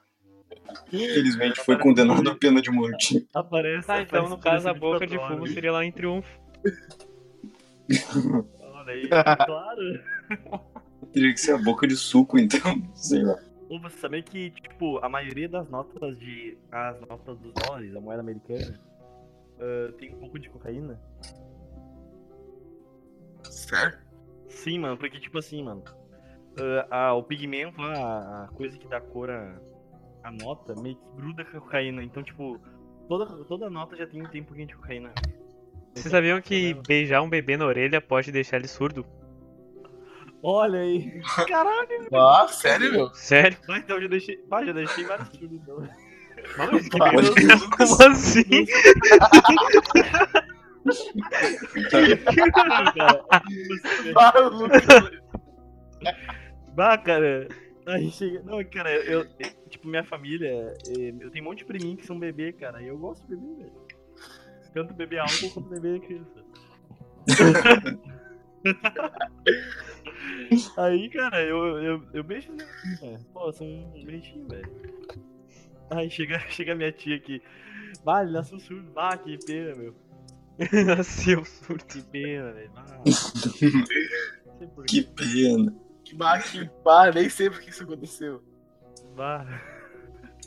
[0.92, 3.26] Infelizmente foi condenado à pena de morte.
[3.34, 3.86] Aparece.
[3.86, 6.28] Tá, então no caso a boca de 24 fumo seria lá em triunfo.
[8.60, 9.08] Olha aí,
[9.46, 10.04] claro.
[11.12, 12.60] Teria que ser a boca de suco, então,
[12.94, 13.38] sei lá.
[13.68, 16.56] Ou você sabia que, tipo, a maioria das notas de.
[16.70, 18.78] As notas dos dólares, a moeda americana,
[19.58, 21.00] ah, tem um pouco de cocaína?
[23.44, 23.98] Sério?
[24.48, 25.82] Sim, mano, porque tipo assim, mano.
[26.58, 29.60] ah, ah, o pigmento lá, a- a coisa que dá cor à,
[30.26, 32.02] à nota, meio que gruda com a cocaína.
[32.02, 32.60] Então, tipo,
[33.08, 35.12] toda, toda nota já tem, um pouquinho de cocaína.
[35.94, 39.06] Vocês sabiam que beijar um bebê na orelha pode deixar ele surdo?
[40.42, 41.22] Olha aí.
[41.48, 42.08] Caralho!
[42.12, 43.14] Ah, sério, meu?
[43.14, 43.56] Sério?
[43.66, 44.44] Mas então eu já deixei.
[44.50, 45.88] Ah, já deixei vários tudo então.
[46.58, 47.70] Mas que beleza.
[47.70, 48.66] Como assim?
[54.14, 54.32] Ah.
[56.76, 57.48] Bah, cara.
[57.86, 58.40] Aí chega.
[58.44, 59.26] Não, cara, eu.
[59.86, 60.74] Tipo, minha família.
[60.88, 62.82] eh, Eu tenho um monte de priminho que são bebê, cara.
[62.82, 63.86] E eu gosto de bebê, velho.
[64.74, 66.44] Tanto bebê álcool quanto bebê criança.
[70.76, 72.64] Aí, cara, eu, eu, eu beijo né?
[73.02, 74.70] É, Pô, são um beijinho, velho.
[75.90, 77.42] Aí chega, chega minha tia aqui.
[78.04, 78.90] Bah, ele nasceu surdo.
[78.92, 79.94] Bah, que pena, meu.
[80.86, 81.84] Nasceu surdo.
[81.84, 82.70] Que pena, velho.
[84.86, 85.74] Que pena.
[86.04, 88.42] Que máquina, pá, nem sei por que isso aconteceu.
[89.16, 89.44] Bah.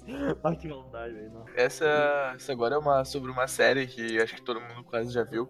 [0.44, 1.46] Ah, que maldade, velho.
[1.56, 5.24] Essa, essa agora é uma, sobre uma série que acho que todo mundo quase já
[5.24, 5.50] viu,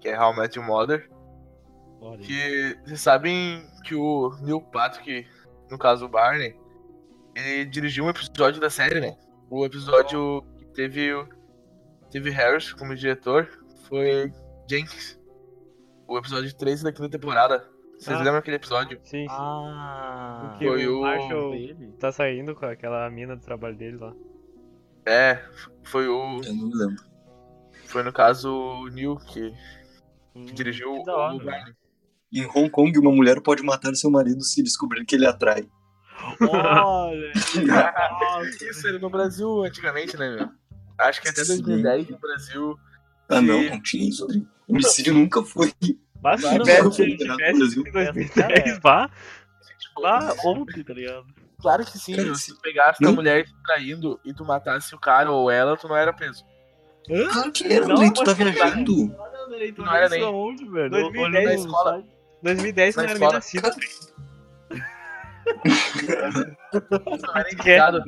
[0.00, 1.08] que é How I Met Your Mother.
[2.00, 2.18] Olha.
[2.18, 5.26] Que vocês sabem que o Neil Patrick,
[5.70, 6.58] no caso o Barney,
[7.36, 9.16] ele dirigiu um episódio da série, né?
[9.50, 11.28] O episódio que teve, o-
[12.10, 13.48] teve Harris como diretor
[13.88, 14.32] foi
[14.68, 15.18] Jenkins.
[16.08, 17.69] O episódio 3 da quinta temporada.
[18.00, 18.22] Vocês Ah.
[18.22, 18.98] lembram aquele episódio?
[19.04, 19.26] Sim, sim.
[19.28, 21.52] Ah, que foi o- Marshall
[21.98, 24.14] tá saindo com aquela mina do trabalho dele lá.
[25.06, 25.42] É,
[25.84, 26.40] foi o.
[26.42, 27.04] Eu não me lembro.
[27.86, 29.52] Foi no caso o Neil que,
[30.34, 31.44] Hum, que dirigiu que hora, o.
[31.44, 31.74] Barney.
[32.32, 35.68] Em Hong Kong, uma mulher pode matar seu marido se descobrir que ele atrai.
[36.48, 37.32] Olha!
[38.70, 40.48] Isso era no Brasil antigamente, né, meu?
[40.98, 41.62] Acho que até Sim.
[41.62, 42.78] 2010 no Brasil.
[43.28, 44.26] Ah, não, não tinha isso.
[44.68, 45.72] Homicídio nunca foi.
[46.22, 47.06] Vai, se não tivesse Brasil.
[47.06, 49.10] em 2010, vá.
[49.98, 51.26] lá ontem, tá ligado?
[51.60, 54.98] Claro que sim, Cara, se- pegasse a não- mulher te traindo e tu matasse o
[54.98, 56.44] cara ou ela, tu não era preso.
[57.32, 59.14] Claro que era, Não, tu tá viajando.
[59.78, 60.90] Não era nem- Onde, velho?
[60.90, 61.90] 2010 Olhando na escola.
[61.92, 62.08] site.
[62.42, 63.32] 2010 não Na era escola.
[63.32, 63.70] nem nascido.
[67.20, 67.52] Não era é?
[67.52, 68.02] indicado.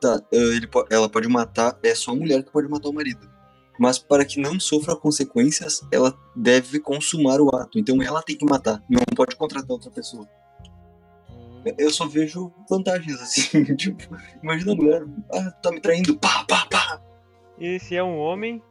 [0.00, 3.28] Tá, ah, ele ela pode matar, é só a mulher que pode matar o marido.
[3.78, 7.78] Mas para que não sofra consequências, ela deve consumar o ato.
[7.78, 10.28] Então ela tem que matar, não pode contratar outra pessoa.
[11.78, 14.02] Eu só vejo vantagens, assim, tipo,
[14.42, 17.00] imagina a mulher, ah, tá me traindo, pá, pá, pá.
[17.58, 18.62] E se é um homem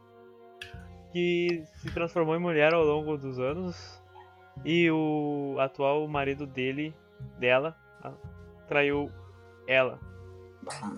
[1.12, 4.00] que se transformou em mulher ao longo dos anos
[4.64, 6.94] e o atual marido dele,
[7.38, 7.76] dela,
[8.68, 9.10] traiu
[9.66, 9.98] ela.
[10.70, 10.92] Ah,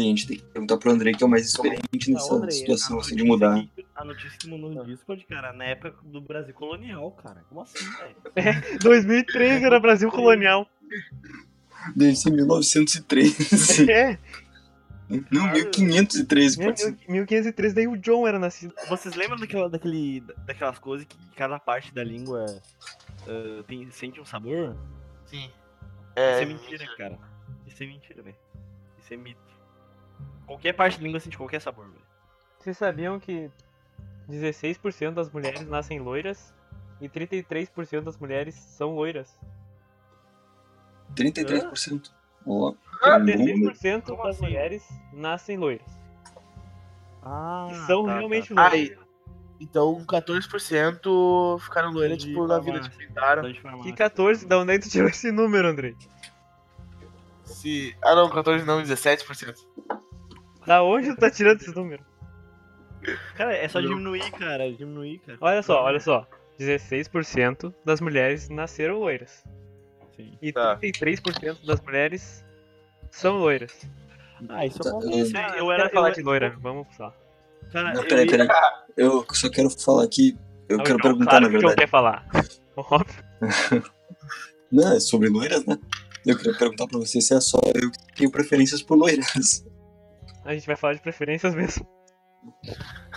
[0.00, 2.52] a gente tem que perguntar pro Andrei, que é o mais experiente nessa Não, Andrei,
[2.52, 3.64] situação, assim, de mudar.
[3.74, 7.42] que- A notícia que mandou no Discord, cara, na época do Brasil colonial, cara.
[7.48, 7.84] Como assim,
[8.34, 8.78] velho?
[8.82, 10.68] 2013 era Brasil colonial.
[11.94, 13.90] Deve ser 1913.
[13.90, 14.18] É,
[15.30, 16.96] Não, 1513, é, pode ser.
[17.08, 18.74] 1513 daí o John era nascido.
[18.88, 22.44] Vocês lembram daquela, daquele, daquelas coisas que cada parte da língua
[23.28, 24.76] ah, tem, sente um sabor?
[25.26, 25.44] Sim.
[25.46, 25.52] Isso
[26.16, 27.18] É, é mentira, cara.
[27.66, 28.36] Isso é mentira, velho.
[29.00, 29.45] Isso é mito.
[30.46, 32.02] Qualquer parte da língua sente qualquer sabor, velho.
[32.58, 33.50] Vocês sabiam que
[34.30, 36.54] 16% das mulheres nascem loiras
[37.00, 39.36] e 33% das mulheres são loiras?
[41.14, 42.10] 33%.
[42.46, 43.72] Ó, é um número.
[43.74, 44.44] 16% Como das assim?
[44.44, 45.86] mulheres nascem loiras.
[47.22, 48.90] Ah, E são realmente Ah, loiras.
[48.90, 49.06] e-
[49.58, 53.42] então 14% ficaram loiras, De tipo, na vida, tipo, pintaram.
[53.82, 55.96] Que 14, da onde é que tu tirou esse número, Andrei?
[57.44, 57.96] Se...
[58.02, 59.56] Ah não, 14 não, 17%.
[60.66, 62.04] Da onde tu tá tirando esse número?
[63.36, 63.88] Cara, é só Não.
[63.90, 64.70] diminuir, cara.
[64.72, 65.38] Diminuir, cara.
[65.40, 66.26] Olha só, olha só.
[66.58, 69.44] 16% das mulheres nasceram loiras.
[70.16, 70.36] Sim.
[70.42, 70.76] E Tá.
[70.76, 72.44] 33% das mulheres
[73.10, 73.72] são loiras.
[74.48, 75.32] Ah, isso Tá, acontece.
[75.36, 75.88] Eu, Eu era.
[75.90, 77.12] falar eu- de loira, vamos lá.
[77.72, 78.48] Cara, Não, eu peraí, peraí.
[78.96, 80.36] Eu só quero falar aqui.
[80.68, 81.80] Eu Ah, o quero John, perguntar, claro na que o John verdade.
[81.86, 82.26] quer falar.
[82.76, 83.24] Óbvio.
[84.72, 85.78] Não, é sobre loiras, né?
[86.24, 89.64] Eu queria perguntar pra você se é só eu que tenho preferências por loiras.
[90.46, 91.86] A gente vai falar de preferências mesmo.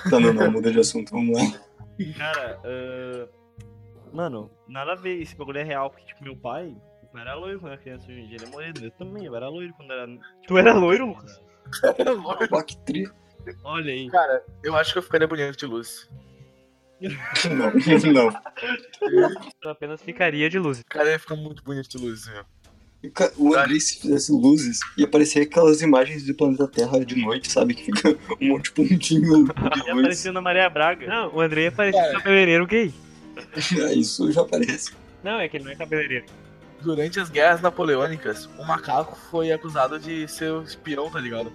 [0.09, 1.59] Tá, não, não, muda de assunto, vamos lá.
[2.17, 3.27] Cara, ah,
[4.11, 7.35] mano, nada a ver, esse bagulho é real, porque, tipo, meu pai, meu pai era
[7.35, 9.73] loiro quando era criança, hoje em dia ele é moreno, eu também, eu era loiro
[9.75, 10.07] quando era...
[10.07, 11.41] tipo, Tu era loiro, Lucas?
[12.49, 13.11] Pá, que tri...
[13.63, 16.09] Olha aí, Cara, eu acho que eu ficaria bonito de luz.
[16.99, 17.71] Não,
[18.13, 18.29] não.
[19.61, 20.83] Tu apenas ficaria de luz.
[20.89, 22.43] Cara, ia ficar muito bonito de luz, meu.
[23.37, 27.73] O Andrei, se fizesse luzes, ia aparecer aquelas imagens do planeta Terra de noite, sabe?
[27.73, 28.09] Que fica
[28.41, 29.15] um monte de pontinho de
[29.87, 29.99] ia luz.
[29.99, 31.07] aparecendo a Maria Braga.
[31.07, 32.13] Não, o Andrei parecia Cara.
[32.17, 32.93] cabeleireiro gay.
[33.37, 34.91] Ah, Isso já aparece.
[35.23, 36.25] Não, é que ele não é cabeleireiro.
[36.81, 41.51] Durante as guerras napoleônicas, o macaco foi acusado de ser um espião, tá ligado?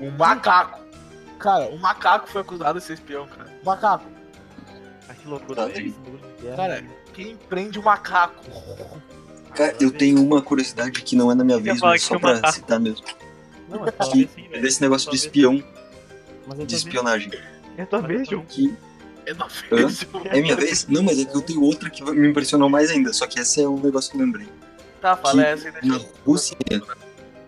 [0.00, 0.80] Um macaco.
[1.40, 3.50] Cara, um macaco foi acusado de ser espião, cara.
[3.62, 4.04] Um macaco.
[5.08, 6.56] Ah, que loucura, Tá, guerra.
[6.56, 8.44] Cara, quem prende o macaco?
[9.54, 12.34] Cara, eu tenho uma curiosidade que não é na minha vez, mas que só pra
[12.34, 12.52] matar?
[12.52, 13.04] citar mesmo.
[13.68, 14.62] Não, é só Que ver sim, velho.
[14.62, 15.62] desse negócio de espião,
[16.46, 17.30] Mas é de espionagem.
[17.76, 18.44] É tua vez, John.
[18.48, 18.74] Que
[19.26, 20.86] É é minha vez?
[20.88, 23.12] Não, mas é que eu tenho outra que me impressionou mais ainda.
[23.12, 24.46] Só que essa é um negócio que eu lembrei.
[25.00, 26.12] Tá, fala essa aí, Na deixa eu...
[26.26, 26.56] Rússia,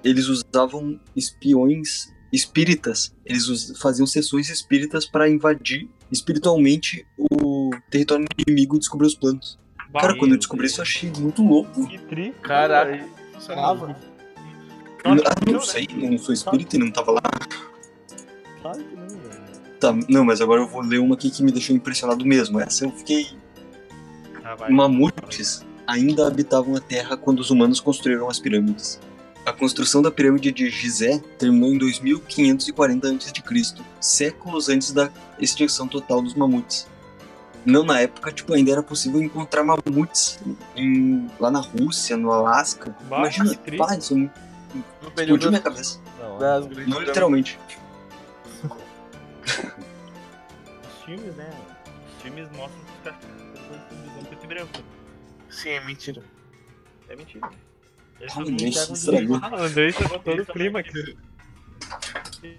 [0.03, 3.15] eles usavam espiões espíritas.
[3.25, 9.59] Eles us- faziam sessões espíritas pra invadir espiritualmente o território inimigo e descobrir os planos.
[10.01, 11.87] Cara, quando eu descobri isso, eu achei muito louco.
[11.87, 12.35] Que tri.
[12.43, 13.97] Caraca, funcionava.
[15.05, 15.15] Ah,
[15.51, 17.21] não sei, não sou espírita e não tava lá.
[18.61, 19.47] Claro que não, velho.
[19.79, 22.61] Tá, não, mas agora eu vou ler uma aqui que me deixou impressionado mesmo.
[22.61, 23.29] Essa eu fiquei.
[24.45, 24.57] Ah.
[24.69, 28.99] Mamutes ainda habitavam a Terra quando os humanos construíram as pirâmides.
[29.45, 36.21] A construção da pirâmide de Gizé terminou em 2540 a.C., séculos antes da extinção total
[36.21, 36.89] dos mamutes.
[37.67, 40.39] Não na época, tipo, ainda era possível encontrar mamutes
[40.77, 42.95] em- lá na Rússia, no Alasca.
[43.09, 44.31] Bah, Imagina, que pá, isso é No
[44.79, 46.01] explodiu período minha cabeça.
[46.19, 47.59] Não, das grandes Não literalmente.
[50.89, 51.51] Os filmes, né?
[52.17, 53.21] Os filmes mostram que os caras
[54.07, 54.73] estão preto e branco.
[55.51, 56.23] Sim, é mentira.
[57.09, 57.51] É mentira.
[58.21, 59.41] Eles Ah, enxergam estragou.
[59.43, 61.17] Ah, Andrei chegou todo o Eles clima aqui.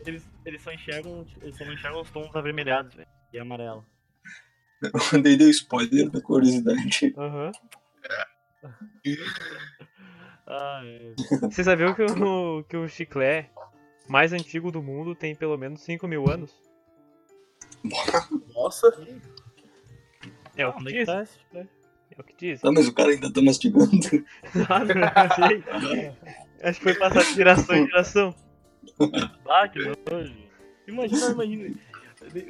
[0.05, 1.25] Eles, eles só enxergam.
[1.41, 3.07] Eles só enxergam os tons avermelhados, velho.
[3.33, 3.85] E amarelo.
[4.81, 7.13] O Andrei deu spoiler da curiosidade.
[7.17, 7.51] Aham.
[10.49, 11.13] Ah, é.
[11.41, 13.49] Você sabia que o, que o chiclé
[14.07, 16.53] mais antigo do mundo tem pelo menos 5 mil anos?
[18.55, 18.87] Nossa,
[20.55, 21.05] É o que Onde é que diz.
[21.05, 21.59] tá?
[21.59, 22.61] É o que diz.
[22.61, 23.89] Tá, mas o cara ainda tá mastigando.
[24.69, 25.63] Ah, não, achei.
[26.63, 28.35] Acho que foi passado de geração em geração.
[29.49, 30.33] Ah, que nojo.
[30.87, 31.75] Imagina, imagina.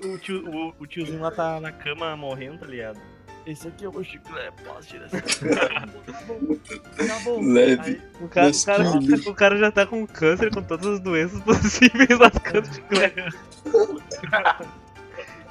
[0.06, 3.00] O, tio, o, o tiozinho lá tá na cama morrendo, tá ligado?
[3.46, 5.86] Esse aqui é o meu chiclete, posso tirar esse Tá
[6.28, 6.56] bom,
[6.98, 7.42] tá bom.
[7.42, 7.92] Leve.
[7.92, 11.00] Aí, O cara, o, cara, Mas o cara já tá com câncer, com todas as
[11.00, 13.22] doenças possíveis lascando chiclete.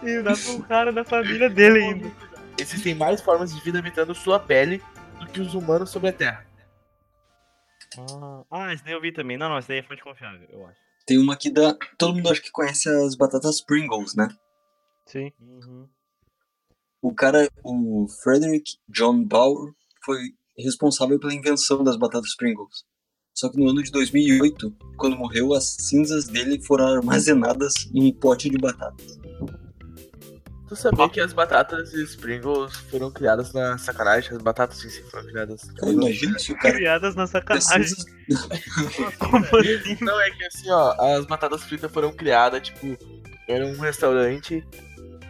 [0.02, 2.12] E dá pra um cara da família dele ainda.
[2.58, 4.82] existem mais formas de vida habitando sua pele
[5.18, 6.46] do que os humanos sobre a Terra.
[7.98, 9.38] Ah, ah, esse daí eu vi também.
[9.38, 10.85] Não, não, esse daí é fonte confiável, eu acho.
[11.06, 11.76] Tem uma aqui da.
[11.96, 14.28] Todo mundo acha que conhece as batatas Pringles, né?
[15.06, 15.32] Sim.
[15.40, 15.88] Uhum.
[17.00, 19.72] O cara, o Frederick John Bauer,
[20.04, 22.84] foi responsável pela invenção das batatas Pringles.
[23.32, 28.12] Só que no ano de 2008, quando morreu, as cinzas dele foram armazenadas em um
[28.12, 29.18] pote de batatas.
[30.68, 34.32] Tu sabia que as batatas e os Pringles foram criadas na sacanagem?
[34.32, 35.62] As batatas em si foram criadas.
[35.72, 37.94] Cara, imagina se o cara Criadas na sacanagem.
[39.18, 39.96] Como assim?
[40.00, 42.98] Não, é que assim, ó, as batatas fritas foram criadas, tipo,
[43.46, 44.66] era um restaurante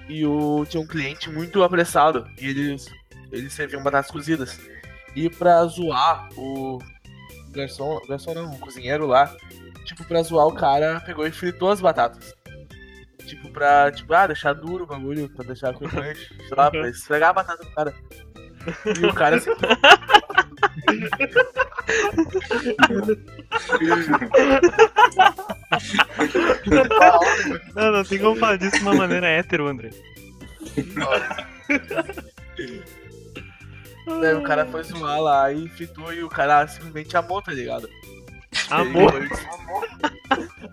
[0.08, 2.86] e o, tinha um cliente muito apressado e eles,
[3.30, 4.58] eles serviam batatas cozidas.
[5.14, 6.78] E pra zoar o
[7.50, 9.34] garçom, garçom não, o cozinheiro lá,
[9.84, 12.35] tipo, pra zoar o cara, pegou e fritou as batatas.
[13.26, 17.30] Tipo, pra, tipo, ah, deixar duro o bagulho, pra deixar crocante, sei lá, pra esfregar
[17.30, 17.94] a batata do cara.
[19.00, 19.50] E o cara assim,
[27.74, 29.90] Não, não tem como falar disso de uma maneira hétero, André.
[34.20, 37.88] Daí o cara foi zoar lá e fritou e o cara simplesmente amou, tá ligado?
[38.70, 39.14] Amor.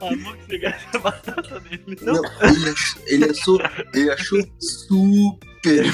[0.02, 1.98] Amor que você gasta a batata dele.
[2.02, 3.60] Não, ele, ach- ele achou,
[3.94, 5.86] ele achou super.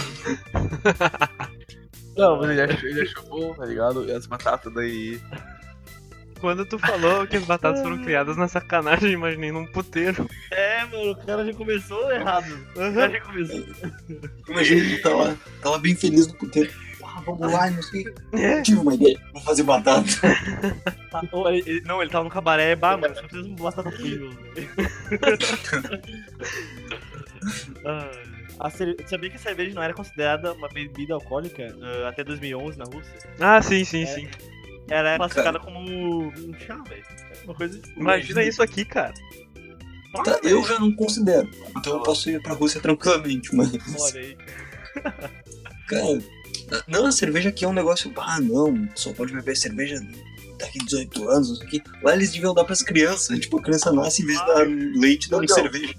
[2.18, 4.06] Não, mas ele achou, ele achou bom, tá ligado?
[4.06, 5.20] E as batatas daí.
[6.40, 10.26] Quando tu falou que as batatas foram criadas na sacanagem, imaginei num puteiro.
[10.52, 12.58] É, mano, o cara já começou errado.
[12.72, 13.66] O cara já começou.
[14.48, 16.72] Imagina ele tá lá, tá lá bem feliz no puteiro.
[17.16, 18.06] Ah, vamos lá, não sei.
[18.64, 20.08] Tive uma ideia, vou fazer batata.
[21.10, 21.24] Tá,
[21.86, 24.26] não, ele tava no cabaré, bah, mano, só precisa de uma batata frita.
[27.86, 28.12] Ah,
[28.60, 32.78] a cer- Sabia que a cerveja não era considerada uma bebida alcoólica ah, até 2011
[32.78, 33.14] na Rússia?
[33.40, 34.28] Ah, sim, sim, sim.
[34.90, 37.04] Era classificada como um chá, velho.
[37.46, 37.80] Uma coisa.
[37.96, 39.14] Imagina isso aqui, cara.
[40.24, 41.50] Tá, eu já não considero.
[41.78, 43.72] Então eu posso ir pra Rússia tranquilamente, mas.
[44.00, 44.38] Olha aí.
[45.88, 46.20] Cara,
[46.88, 48.12] não, a cerveja aqui é um negócio.
[48.18, 50.00] Ah, não, só pode beber cerveja
[50.58, 51.84] daqui 18 anos, não sei o quê.
[52.04, 53.40] Lá eles deviam dar pras crianças.
[53.40, 54.68] Tipo, a criança nasce em vez de dar
[55.00, 55.48] leite, dá Não.
[55.48, 55.94] cerveja.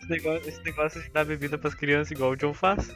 [0.00, 2.88] Esse negócio, esse negócio de dar bebida pras crianças igual o John faz.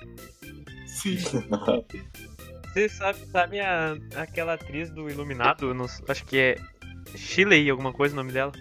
[0.87, 1.19] Sim.
[2.73, 5.75] Você sabe, sabe a, aquela atriz do Iluminado?
[5.75, 6.57] não acho que é
[7.17, 8.53] Shirley, alguma coisa o nome dela.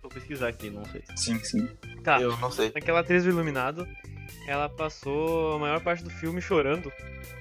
[0.00, 1.02] Vou pesquisar aqui, não sei.
[1.16, 1.68] sim, sim.
[2.02, 2.72] Tá, Eu não sei.
[2.74, 3.86] aquela atriz do Iluminado,
[4.46, 6.92] ela passou a maior parte do filme chorando,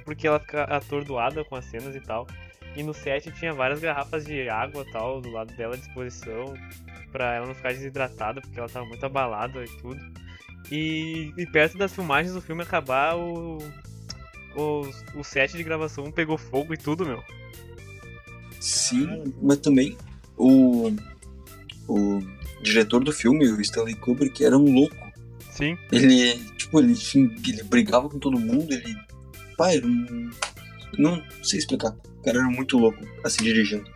[0.06, 2.28] porque ela fica atordoada com as cenas e tal.
[2.76, 6.54] E no set tinha várias garrafas de água tal do lado dela à disposição,
[7.12, 10.00] pra ela não ficar desidratada, porque ela tava muito abalada e tudo.
[10.72, 13.60] E, e perto das filmagens do filme acabar, o,
[14.56, 17.24] o, o set de gravação pegou fogo e tudo, meu.
[18.60, 19.98] Sim, mas também
[20.38, 20.96] o,
[21.88, 22.22] o
[22.62, 25.12] diretor do filme, o Stanley Kubrick, era um louco.
[25.52, 25.78] Sim.
[25.92, 26.42] Ele,
[26.74, 28.96] tipo, ele, ele brigava com todo mundo, ele.
[29.58, 30.30] Pai, era um.
[30.98, 31.92] Não sei explicar.
[31.92, 33.90] O cara era muito louco, assim, dirigindo.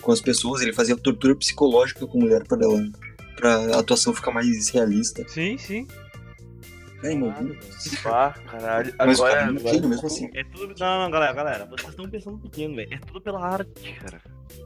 [0.00, 2.90] Com as pessoas, ele fazia tortura psicológica com a mulher pra ela.
[3.36, 5.26] Pra a atuação ficar mais realista.
[5.28, 5.86] Sim, sim.
[7.02, 7.56] Imagina.
[8.04, 8.94] Ah, caralho.
[8.96, 10.30] Mas o Agora, cara é mesmo assim.
[10.34, 10.74] É tudo.
[10.78, 11.66] Não, não, galera, galera.
[11.66, 12.94] Vocês estão pensando pequeno, velho.
[12.94, 14.20] É tudo pela arte, cara.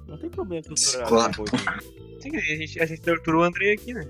[0.07, 1.09] Não tem problema cultural.
[1.09, 1.31] Claro.
[1.31, 1.51] depois.
[2.21, 4.07] Sim, a gente, a gente torturou o Andrei aqui, né?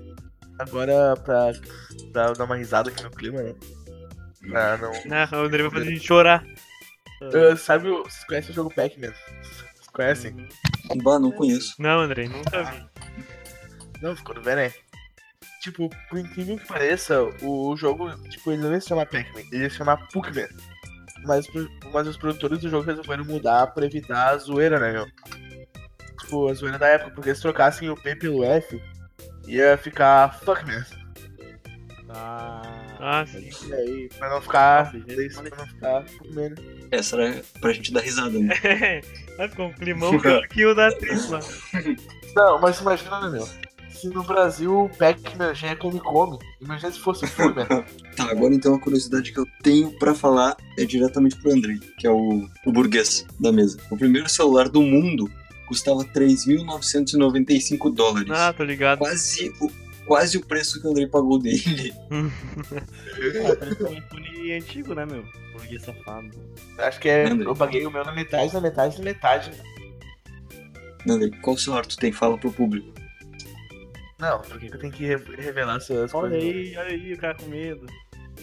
[0.59, 1.51] Agora pra,
[2.11, 3.53] pra dar uma risada aqui no clima, né?
[4.49, 4.91] Pra não.
[5.11, 6.45] Ah, o Andrei vai fazer a gente chorar.
[7.21, 9.11] Ah, sabe, o- vocês conhecem o jogo Pac-Man?
[9.41, 10.33] Vocês conhecem?
[10.91, 10.97] Uhum.
[11.03, 11.73] Bah, não conheço.
[11.79, 12.85] Não, Andrei, nunca vi.
[14.01, 14.71] Não, ficou no né?
[15.61, 19.63] Tipo, por incrível que pareça, o jogo, tipo, ele não ia se chamar Pac-Man, ele
[19.63, 20.47] ia se chamar Puckman.
[21.25, 21.45] mas,
[21.91, 25.05] mas os produtores do jogo resolveram mudar pra evitar a zoeira, né, meu?
[26.21, 28.79] Tipo, a zoeira da época, porque se trocassem o P pelo F,
[29.47, 30.83] ia ficar fuck man.
[32.09, 32.61] Ah,
[32.99, 33.49] Ah, sim.
[33.67, 34.91] E aí, pra não ficar.
[34.91, 36.55] Gente, daí, pra não ficar fuck man.
[36.91, 38.53] Essa era pra gente dar risada, né?
[39.37, 40.11] Vai ficar um climão
[40.49, 41.39] que o da atriz lá.
[42.35, 43.47] Não, mas imagina, né, meu?
[43.89, 47.65] Se no Brasil o Pac-Man já é come come, imagina se fosse o Furman.
[48.15, 52.07] Tá, agora então a curiosidade que eu tenho pra falar é diretamente pro Andrei, que
[52.07, 53.77] é o, o burguês da mesa.
[53.91, 55.29] O primeiro celular do mundo
[55.67, 58.29] custava 3.995 dólares.
[58.31, 58.99] Ah, tô ligado.
[58.99, 59.71] Quase o,
[60.05, 61.93] quase o preço que o Andrei pagou dele.
[62.11, 65.23] ah, parece um iPhone antigo, né, meu?
[65.53, 66.29] Burguês safado.
[66.77, 67.29] Acho que é.
[67.29, 67.47] André.
[67.47, 69.51] Eu paguei o meu na metade, na metade, na metade.
[71.07, 72.11] Andrei, qual celular tu tem?
[72.11, 72.87] Fala pro público.
[74.19, 76.43] Não, por que que eu tenho que re- revelar essas Olha coisas?
[76.43, 77.85] aí, olha aí, o cara com medo.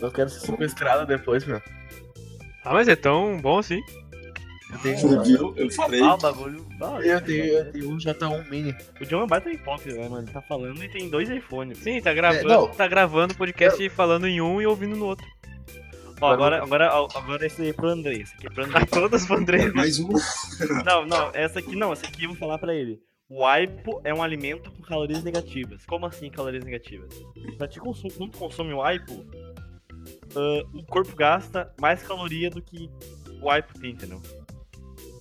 [0.00, 1.60] Eu quero ser sequestrado depois, meu.
[2.64, 3.80] Ah, mas é tão bom assim.
[4.72, 5.54] Eu tenho, viu?
[5.56, 6.00] Eu falei.
[6.00, 6.66] Ah, o bagulho.
[6.80, 8.74] Ah, eu tenho, eu tenho um J1 Mini.
[9.00, 10.22] O John é um baita hipócrita, né, mano?
[10.24, 11.78] Ele tá falando e tem dois iPhones.
[11.78, 12.68] Sim, tá gravando, não.
[12.68, 15.26] tá gravando o podcast falando em um e ouvindo no outro.
[16.20, 18.14] Ó, agora, agora, agora esse aí é pro André.
[18.14, 18.86] Esse aqui é pro André.
[18.90, 19.70] Todas pro André.
[19.72, 20.08] Mais um.
[20.84, 23.00] Não, não, essa aqui não, essa aqui eu vou falar pra ele.
[23.28, 25.84] O aipo é um alimento com calorias negativas.
[25.84, 27.10] Como assim calorias negativas?
[27.58, 29.24] Pra te consumir, quando tu consome o aipo,
[30.36, 32.88] ah, o corpo gasta mais caloria do que
[33.42, 34.22] o aipo tem, entendeu?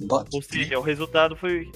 [0.01, 0.29] Bate.
[0.35, 1.71] Ou seja, o resultado foi.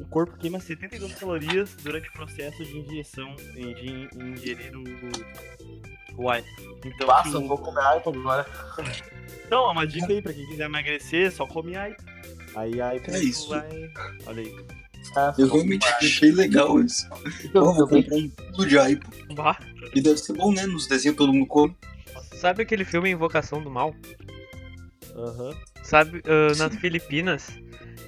[0.00, 6.48] O corpo queima 72 calorias durante o processo de injeção, de ingerir o, o aipo.
[6.84, 8.44] Então, Passa, se o- eu vou comer iPhone agora.
[9.46, 12.02] Então, é uma dica aí pra quem quiser emagrecer, só come aipo.
[12.56, 13.50] Aí aipo É isso.
[13.50, 13.68] vai.
[14.26, 14.56] Olha aí.
[15.16, 17.06] Ah, Eu realmente achei legal isso.
[17.54, 19.06] Ó, vou comprar um quilo de aipo.
[19.34, 19.58] Bah.
[19.94, 20.66] E deve ser bom, né?
[20.66, 21.76] Nos desenhos todo mundo come.
[22.40, 23.94] Sabe aquele filme Invocação do Mal?
[25.16, 25.54] Aham.
[25.82, 27.50] Sabe, ah, nas Filipinas,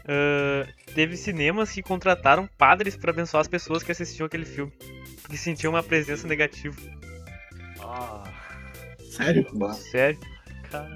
[0.08, 4.72] ah, teve cinemas que contrataram padres pra abençoar as pessoas que assistiam aquele filme.
[5.22, 6.76] Porque sentiam uma presença negativa.
[7.80, 8.24] Ah,
[9.10, 9.46] Sério?
[9.54, 9.72] Bah.
[9.72, 10.18] Sério.
[10.70, 10.94] cara.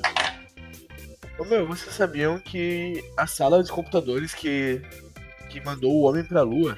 [1.38, 4.82] Ô meu, vocês sabiam que a sala de computadores que,
[5.48, 6.76] que mandou o homem pra lua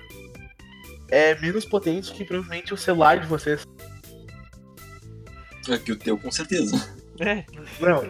[1.10, 3.64] é menos potente que provavelmente o celular de vocês?
[5.68, 6.76] Aqui o teu, com certeza.
[7.20, 7.44] É,
[7.80, 8.02] Não,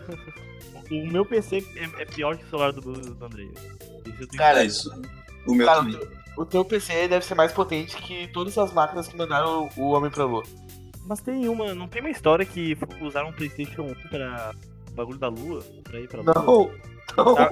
[1.00, 3.44] O meu PC é, é pior que o celular do, do André.
[3.44, 4.90] Isso eu tenho Cara, isso.
[5.46, 5.98] O meu cara, o também.
[5.98, 9.90] teu, o teu PC deve ser mais potente que todas as máquinas que mandaram o,
[9.90, 10.42] homem pra lua.
[11.06, 14.52] Mas tem uma, não tem uma história que usaram um Playstation 1 pra
[14.92, 15.62] bagulho da lua?
[15.82, 16.34] Pra ir pra lua?
[17.16, 17.38] Não, não.
[17.38, 17.50] Ah,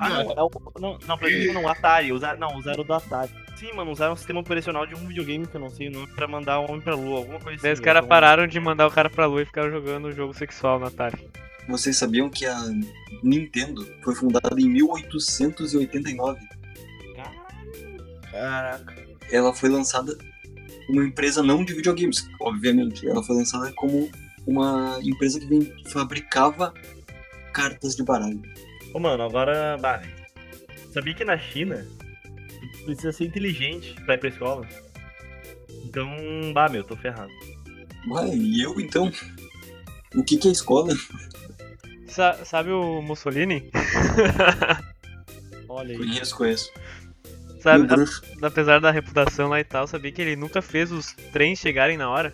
[0.00, 2.12] Ah, não, o, não, não, Playstation não, Atari.
[2.12, 3.30] Usaram, não, usaram o do Atari.
[3.56, 6.08] Sim, mano, usaram um sistema operacional de um videogame que eu não sei o nome
[6.08, 7.84] pra mandar o homem pra lua, alguma coisa daí os assim.
[7.84, 10.86] caras então- pararam de mandar o cara pra lua e ficaram jogando jogo sexual no
[10.86, 11.28] Atari.
[11.68, 12.62] Vocês sabiam que a
[13.22, 16.40] Nintendo foi fundada em 1889?
[18.30, 19.04] Caraca.
[19.30, 20.16] Ela foi lançada
[20.88, 23.08] uma empresa não de videogames, obviamente.
[23.08, 24.10] Ela foi lançada como
[24.46, 26.74] uma empresa que fabricava
[27.52, 28.42] cartas de baralho.
[28.92, 29.78] Ô, mano, agora.
[29.78, 30.02] Bah,
[30.92, 31.86] sabia que na China
[32.84, 34.68] precisa ser inteligente pra ir pra escola?
[35.84, 36.06] Então,
[36.52, 37.32] bah, meu, tô ferrado.
[38.08, 39.10] Ué, e eu então?
[40.14, 40.94] O que, que é escola?
[42.14, 43.70] Sa- sabe o Mussolini?
[45.68, 45.98] Olha aí.
[45.98, 46.72] Conheço, conheço.
[47.60, 51.58] Sabe, a- apesar da reputação lá e tal, sabia que ele nunca fez os trens
[51.58, 52.32] chegarem na hora?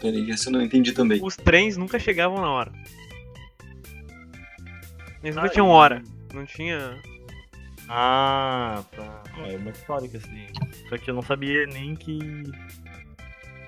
[0.00, 1.20] Peraí, essa eu não entendi também.
[1.22, 2.72] Os trens nunca chegavam na hora.
[5.22, 6.02] Eles nunca Ah, tinham e- hora.
[6.32, 6.98] Não tinha.
[7.88, 9.22] Ah, tá.
[9.46, 10.46] É uma história que assim.
[10.88, 12.18] Só que eu não sabia nem que.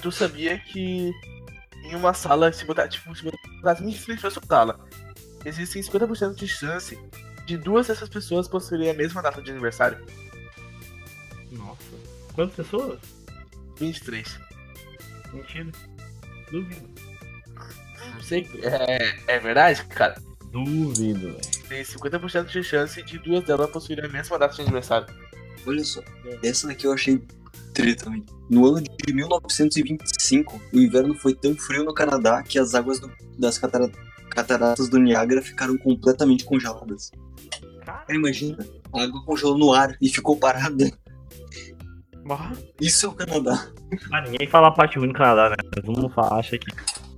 [0.00, 1.12] Tu sabia que
[1.84, 4.80] em uma sala, se botar, tipo, se botar 20 frente sua sala,
[5.44, 6.98] existem 50% de chance
[7.46, 9.98] de duas dessas pessoas possuírem a mesma data de aniversário?
[11.50, 11.82] Nossa.
[12.34, 12.98] Quantas pessoas?
[13.78, 14.38] 23.
[15.32, 15.70] Mentira.
[16.50, 16.88] Duvido.
[18.14, 18.48] Não sei.
[18.62, 20.20] É, é verdade, cara?
[20.50, 21.40] Duvido, velho.
[21.68, 25.06] Tem 50% de chance de duas delas possuírem a mesma data de aniversário.
[25.66, 26.02] Olha só,
[26.42, 27.22] essa daqui eu achei
[27.72, 28.24] treta também.
[28.50, 33.10] No ano de 1925, o inverno foi tão frio no Canadá que as águas do-
[33.38, 33.90] das catara-
[34.34, 37.10] cataratas do Niágara ficaram completamente congeladas.
[37.84, 38.58] Cara, imagina,
[38.94, 40.90] a água congelou no ar e ficou parada.
[42.24, 43.68] Bah, Isso é o Canadá.
[44.12, 45.56] Ah, ninguém fala a parte ruim do Canadá, né?
[45.74, 46.66] Todo mundo fala, acha que.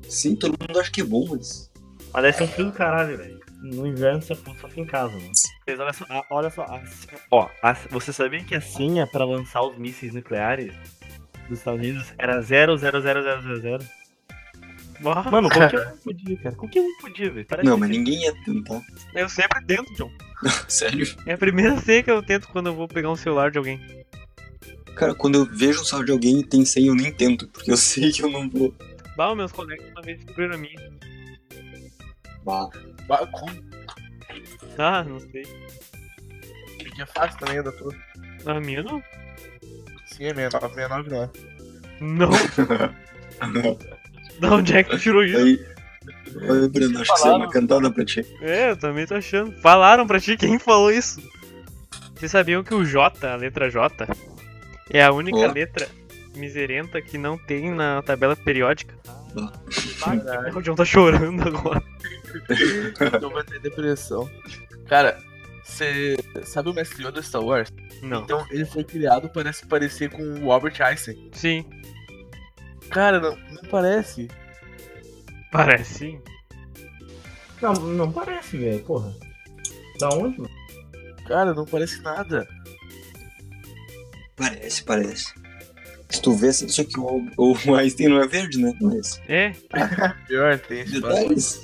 [0.08, 1.70] Sim, todo mundo acha que é bom, mas.
[2.32, 3.40] Ser um frio do caralho, velho.
[3.62, 5.30] No inverno você só fica em casa, mano.
[5.66, 6.62] Mas olha só, a- olha só.
[6.62, 6.82] a-
[7.30, 10.72] ó, a- você sabia que a senha pra lançar os mísseis nucleares
[11.48, 13.78] dos Estados Unidos era 000000?
[15.06, 16.56] Ah, Mano, qualquer um podia, cara.
[16.56, 17.46] Qualquer um podia, velho.
[17.46, 18.80] Parece Não, mas ninguém ia tentar.
[19.14, 20.10] Eu sempre tento, John.
[20.68, 21.06] Sério?
[21.26, 23.80] É a primeira senha que eu tento quando eu vou pegar um celular de alguém.
[24.96, 27.70] Cara, quando eu vejo o saldo de alguém e tem senha, eu nem tento, porque
[27.70, 28.74] eu sei que eu não vou.
[29.16, 30.92] Bah, meus colegas uma vez descobriram a minha.
[32.44, 32.68] Bah.
[33.06, 33.52] Bah, como?
[34.78, 35.44] Ah, não sei.
[36.98, 37.94] É fácil também, da tua.
[38.46, 39.02] A minha não?
[40.06, 41.30] Sim, é 69, 69 não é.
[42.00, 42.30] Não.
[44.38, 45.38] Da onde é que tu tirou isso?
[45.38, 45.60] Aí.
[46.48, 48.26] Oi, Bruno, acho que isso é uma cantada pra ti.
[48.40, 49.52] É, eu também tô achando.
[49.60, 51.22] Falaram pra ti quem falou isso.
[52.14, 54.06] Vocês sabiam que o J, a letra J,
[54.90, 55.88] é a única letra
[56.36, 58.94] miserenta que não tem na tabela periódica?
[60.54, 61.82] O John tá chorando agora.
[63.14, 64.28] Então vai ter depressão.
[64.88, 65.16] Cara,
[65.62, 67.72] você sabe o mestre Yoda Star Wars?
[68.02, 68.22] Não.
[68.22, 71.30] Então ele foi criado para se parecer com o Albert Einstein.
[71.32, 71.64] Sim,
[72.90, 74.28] Cara, não, não parece.
[75.50, 76.20] parece sim.
[77.60, 78.82] Não, não parece, velho.
[78.84, 79.14] Porra.
[79.98, 80.50] Da onde, mano?
[81.26, 82.46] Cara, não parece nada.
[84.36, 85.32] Parece, parece.
[86.10, 88.72] Se tu vê assim, só que o, o Einstein não é verde, né?
[88.80, 89.20] Mas.
[89.28, 89.52] É,
[90.28, 91.00] Pior, tem esse.
[91.00, 91.60] Detalhes.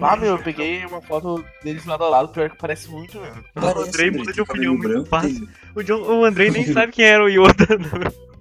[0.00, 3.44] Ah, meu, eu peguei uma foto deles lado a lado, pior que parece muito mesmo.
[3.54, 5.48] o Andrei muda de opinião muito fácil.
[5.74, 7.66] O, John, o Andrei nem sabe quem era o Yoda.
[7.70, 8.33] Ah,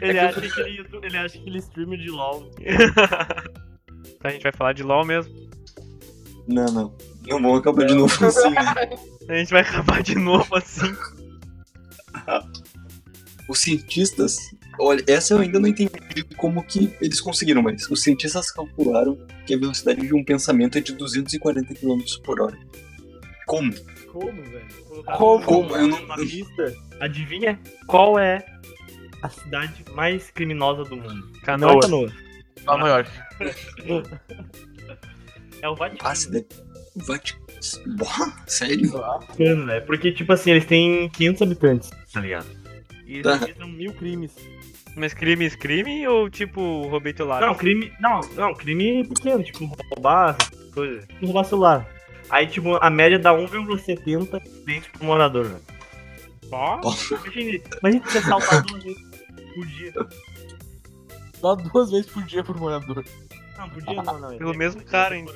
[0.00, 2.50] Ele acha que ele, ele acha que ele streama de LOL.
[4.20, 5.34] Tá, a gente vai falar de LOL mesmo.
[6.48, 6.96] não, não.
[7.26, 8.64] Não vamos acabar de novo assim, né?
[9.28, 10.94] A gente vai acabar de novo assim.
[13.48, 14.36] Os cientistas.
[14.78, 15.90] Olha, essa eu ainda não entendi
[16.36, 20.80] como que eles conseguiram, mas os cientistas calcularam que a velocidade de um pensamento é
[20.80, 22.58] de 240 km por hora.
[23.46, 23.72] Como?
[24.10, 24.66] Como, velho?
[25.16, 25.44] Como?
[25.44, 25.76] Como?
[25.76, 26.74] Eu não- Uma lista.
[27.00, 28.44] Adivinha qual é
[29.24, 31.14] a cidade mais criminosa do mundo?
[31.14, 31.80] Não é Canoa.
[31.80, 32.12] Canoa.
[32.66, 33.10] Nova York.
[35.62, 36.10] É o Vaticano.
[36.10, 36.46] Ah, cidade.
[36.96, 37.44] Vaticano.
[37.96, 38.90] Boa, sério?
[38.92, 39.80] Vaticano, né?
[39.80, 42.46] Porque, tipo assim, eles têm 500 habitantes, tá ligado?
[43.06, 43.36] E eles Tá.
[43.36, 44.32] registram mil crimes.
[44.94, 47.46] Mas crimes, crime ou tipo, roubei teu lado?
[47.46, 47.90] Não, crime.
[47.98, 50.36] Não, não, crime pequeno, tipo, roubar,
[50.74, 51.06] coisas.
[51.06, 51.88] Tipo, roubar celular.
[52.30, 55.60] Aí, tipo, a média dá 1,70 dentes por morador, velho.
[56.52, 59.02] Ó, Imagina, imagina você assaltar duas vezes
[59.54, 59.92] por dia.
[61.40, 63.04] Só duas vezes por dia por morador.
[63.56, 64.36] Não, por dia não, não.
[64.36, 65.26] Pelo é mesmo cara, hein?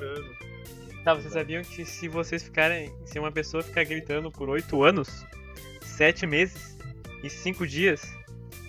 [1.05, 2.93] Tá, vocês sabiam que se vocês ficarem.
[3.07, 5.25] Se uma pessoa ficar gritando por 8 anos,
[5.83, 6.77] 7 meses
[7.23, 8.03] e 5 dias,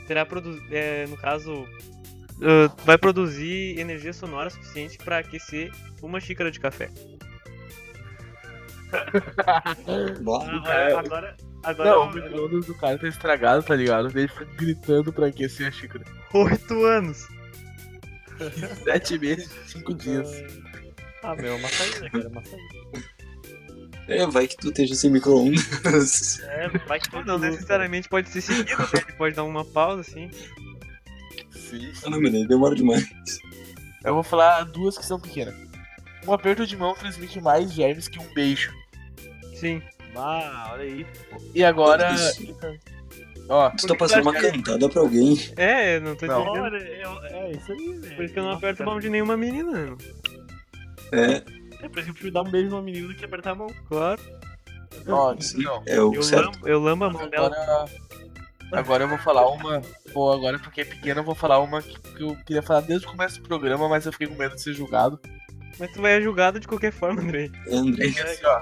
[0.07, 1.67] terá produ é, no caso.
[2.41, 5.71] ah, vai produzir energia sonora suficiente pra aquecer
[6.01, 6.89] uma xícara de café.
[10.19, 14.09] Agora, agora, agora Não, o eu- micro-ondas do cara tá estragado, tá ligado?
[14.17, 16.03] Ele foi gritando pra aquecer a xícara.
[16.33, 17.27] 8 anos!
[18.83, 20.29] Sete meses, cinco dias.
[21.21, 23.09] Ah, meu, é uma saída, cara, é uma saída.
[24.07, 26.39] É, vai que tu esteja sem micro-ondas.
[26.43, 28.87] É, vai que Não necessariamente pode ser seguido, né?
[28.93, 30.31] Ele pode dar uma pausa assim.
[31.51, 31.91] Sim.
[32.05, 33.07] Ah, não, menino, demora demais.
[34.03, 35.53] Eu vou falar duas que são pequenas.
[36.25, 38.71] Um aperto de mão transmite mais germes que um beijo.
[39.55, 39.81] Sim.
[40.19, 41.05] Ah, olha aí.
[41.55, 42.09] E agora.
[43.51, 45.35] Ó, Tu tá passando uma cantada pra alguém.
[45.57, 46.41] É, não tô Não.
[46.55, 46.75] entendendo.
[47.25, 48.15] É, é isso aí, velho.
[48.15, 49.97] Por isso que eu não Nossa, aperto a mão de nenhuma menina, né?
[51.11, 53.51] É, É por isso que eu prefiro dar um beijo numa menina do que apertar
[53.51, 53.67] a mão.
[53.87, 54.21] Claro.
[55.07, 55.81] ó, sim, não.
[55.87, 56.45] é o Eu certo.
[56.51, 57.47] lambo, eu lambo a mão dela.
[57.47, 57.85] Agora.
[58.71, 59.81] Agora eu vou falar uma.
[60.13, 63.07] Pô, agora porque é pequena, eu vou falar uma que que eu queria falar desde
[63.07, 65.19] o começo do programa, mas eu fiquei com medo de ser julgado.
[65.79, 67.49] Mas tu vai ser julgado de qualquer forma, Andrei.
[67.65, 68.05] É, André.
[68.15, 68.61] É assim, ó.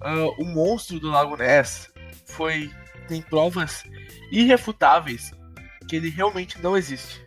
[0.00, 1.90] Ah, o monstro do Lago Ness
[2.26, 2.70] foi.
[3.06, 3.84] tem provas
[4.30, 5.32] irrefutáveis
[5.88, 7.26] que ele realmente não existe.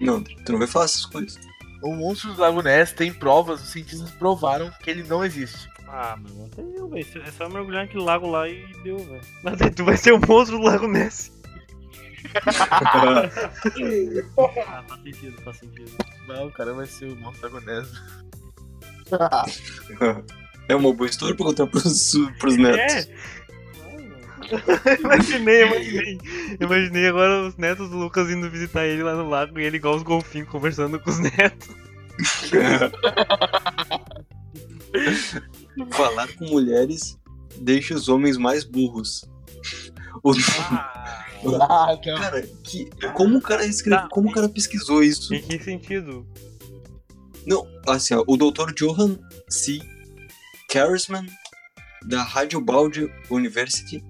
[0.00, 1.38] Não, André, tu não vai falar essas coisas.
[1.82, 5.68] O monstro do Lago Ness tem provas, os cientistas provaram que ele não existe.
[5.88, 7.22] Ah, meu, até eu, velho.
[7.26, 9.20] É só mergulhar naquele lago lá e deu, velho.
[9.42, 11.32] Mas aí tu vai ser o monstro do Lago Ness.
[14.66, 15.90] Ah, faz sentido, faz sentido.
[16.28, 17.90] Não, o cara vai ser o monstro do Lago Ness.
[20.70, 23.06] É uma boa história pra contar pros, pros netos.
[23.06, 23.08] É.
[25.00, 26.18] imaginei, imaginei.
[26.60, 29.96] Imaginei agora os netos do Lucas indo visitar ele lá no lago e ele igual
[29.96, 31.68] os golfinhos conversando com os netos.
[35.92, 37.16] Falar com mulheres
[37.60, 39.24] deixa os homens mais burros.
[40.22, 41.58] O- Ah, não.
[42.18, 44.08] Cara, que, como o cara escreveu, Tá.
[44.10, 45.32] como o cara pesquisou isso?
[45.34, 46.26] Em que sentido?
[47.46, 48.72] Não, assim, ó, o Dr.
[48.74, 49.16] Johan
[49.48, 49.80] C.
[50.70, 51.26] Karisman,
[52.06, 54.04] da Radiobaldi University,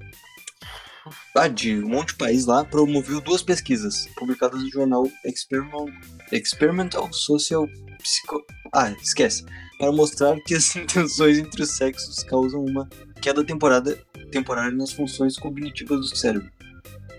[1.34, 5.86] ah, de um monte de país lá, promoveu duas pesquisas publicadas no jornal Experimental,
[6.30, 7.66] Experimental Social
[8.02, 8.44] Psycho...
[8.74, 9.46] Ah, esquece.
[9.78, 12.86] Para mostrar que as intenções entre os sexos causam uma
[13.22, 13.98] queda temporada,
[14.30, 16.50] temporária nas funções cognitivas do cérebro.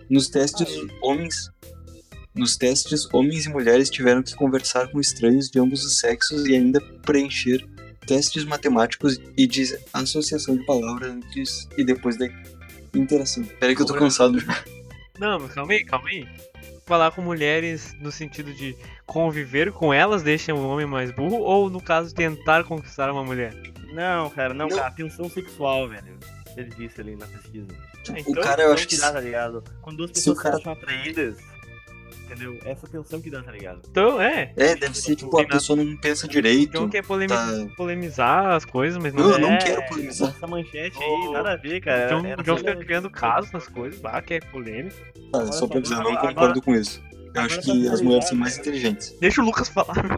[0.08, 0.70] Nos testes,
[1.02, 1.50] homens
[2.34, 6.56] nos testes, homens e mulheres tiveram que conversar com estranhos de ambos os sexos e
[6.56, 7.68] ainda preencher
[8.06, 12.28] testes matemáticos e de associação de palavras antes e depois da
[12.94, 13.44] interação.
[13.60, 14.38] Peraí que eu tô cansado.
[15.20, 16.28] Não, mas calma aí, calma aí.
[16.86, 18.76] Falar com mulheres no sentido de
[19.06, 23.54] conviver com elas deixa o homem mais burro ou no caso tentar conquistar uma mulher?
[23.94, 24.76] Não, cara, não, Não.
[24.76, 26.18] cara, tensão sexual, velho.
[26.58, 27.68] Ele disse ali na pesquisa.
[28.28, 28.98] o cara, eu acho que...
[28.98, 29.64] dá, tá ligado?
[29.82, 31.38] Quando duas se o pessoas cara- se acham atraídas,
[32.32, 32.60] entendeu?
[32.66, 33.82] Essa tensão que dá, tá ligado?
[33.90, 34.54] Então, é.
[34.56, 36.74] É, deve ser tipo, a pessoa não pensa direito.
[36.74, 39.58] John quer polemi- tá- polemizar as coisas, mas Não, não, eu não é.
[39.58, 40.30] quero polemizar.
[40.30, 42.08] Essa manchete aí, nada a ver, cara.
[42.10, 44.96] John, Era John fica criando casos nas coisas, ah, que é polêmico.
[45.34, 47.02] Ah, só pra avisar, não agora- concordo com isso.
[47.14, 49.18] Eu agora acho que as mulheres são mais inteligentes.
[49.20, 50.18] Deixa o Lucas falar.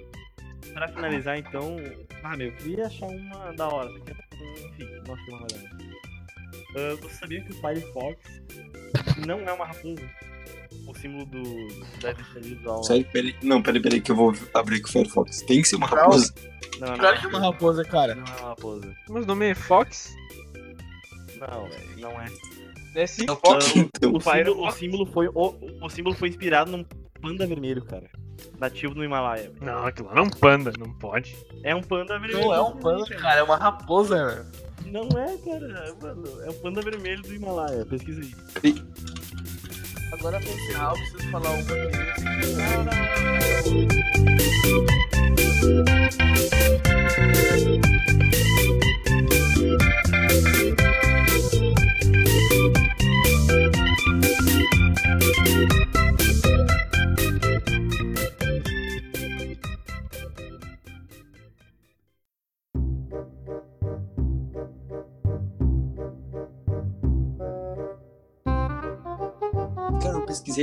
[0.74, 1.78] Pra finalizar, então.
[2.24, 3.90] Ah, meu, eu queria achar uma da hora.
[3.90, 5.70] porque, Enfim, não achei uma da hora.
[6.76, 8.18] Ah, você sabia que o Firefox
[9.28, 10.02] não é uma raposa?
[10.88, 11.44] O símbolo do.
[12.02, 12.84] Deve ser visual.
[12.84, 13.36] Sério, peraí.
[13.42, 15.42] Não, peraí, peraí, que eu vou abrir aqui o Firefox.
[15.44, 15.96] Tem que ser uma Não.
[15.98, 16.34] raposa.
[16.80, 18.16] Não, não, Claro que é uma raposa, cara.
[18.16, 18.96] Não é uma raposa.
[19.10, 20.14] Mas o nome é Fox?
[21.40, 21.70] Não,
[22.00, 22.26] não é.
[22.96, 23.76] É sim, É o Fox.
[23.76, 24.14] então?
[24.14, 25.28] O Fire- símbolo, o símbolo foi.
[25.34, 26.84] O, o símbolo foi inspirado num
[27.22, 28.10] panda vermelho, cara.
[28.60, 29.50] Nativo no Himalaia.
[29.50, 29.56] velho.
[29.66, 31.36] Não, aquilo lá não é um panda, não pode.
[31.64, 32.42] É um panda vermelho.
[32.46, 34.46] Não é um panda, cara, é uma raposa, velho.
[34.92, 35.96] Não é, cara.
[36.02, 37.86] Mano, é o panda vermelho do Himalaia.
[37.86, 38.22] Pesquisa
[38.64, 38.76] aí.
[40.14, 41.94] Agora pra encerrar, eu preciso falar uma aqui.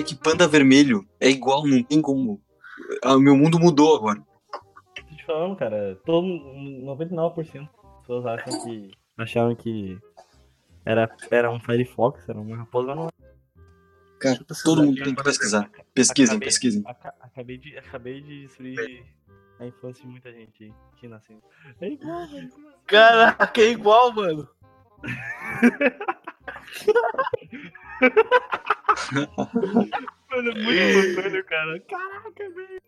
[0.04, 2.40] Que panda vermelho é igual, não tem como.
[3.02, 4.20] Ah, meu mundo mudou agora.
[4.94, 5.98] Tô te falando, cara.
[6.04, 8.90] Todo, 99% das pessoas acham que.
[9.18, 9.98] Acharam que.
[10.84, 13.10] Era, era um Firefox, era uma raposa, mas não é.
[14.18, 15.70] Cara, todo mundo tem que pesquisar.
[15.94, 16.82] Pesquisem, Acabei- pesquisem.
[16.86, 19.04] Aca- acabei, de, acabei de destruir
[19.58, 21.42] a infância de muita gente aí que nasceu.
[21.80, 22.46] É igual, velho.
[22.48, 22.62] assim?
[22.86, 24.48] Caraca, é igual, mano.
[30.30, 31.80] Mano, é muito bacana, cara.
[31.80, 32.82] Caraca, velho.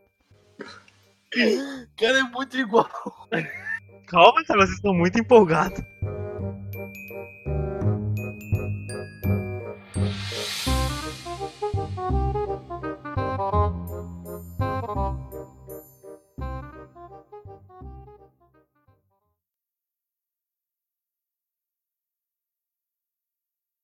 [1.98, 2.88] Cara, é muito igual.
[4.06, 5.80] Calma, cara, vocês estão muito empolgados.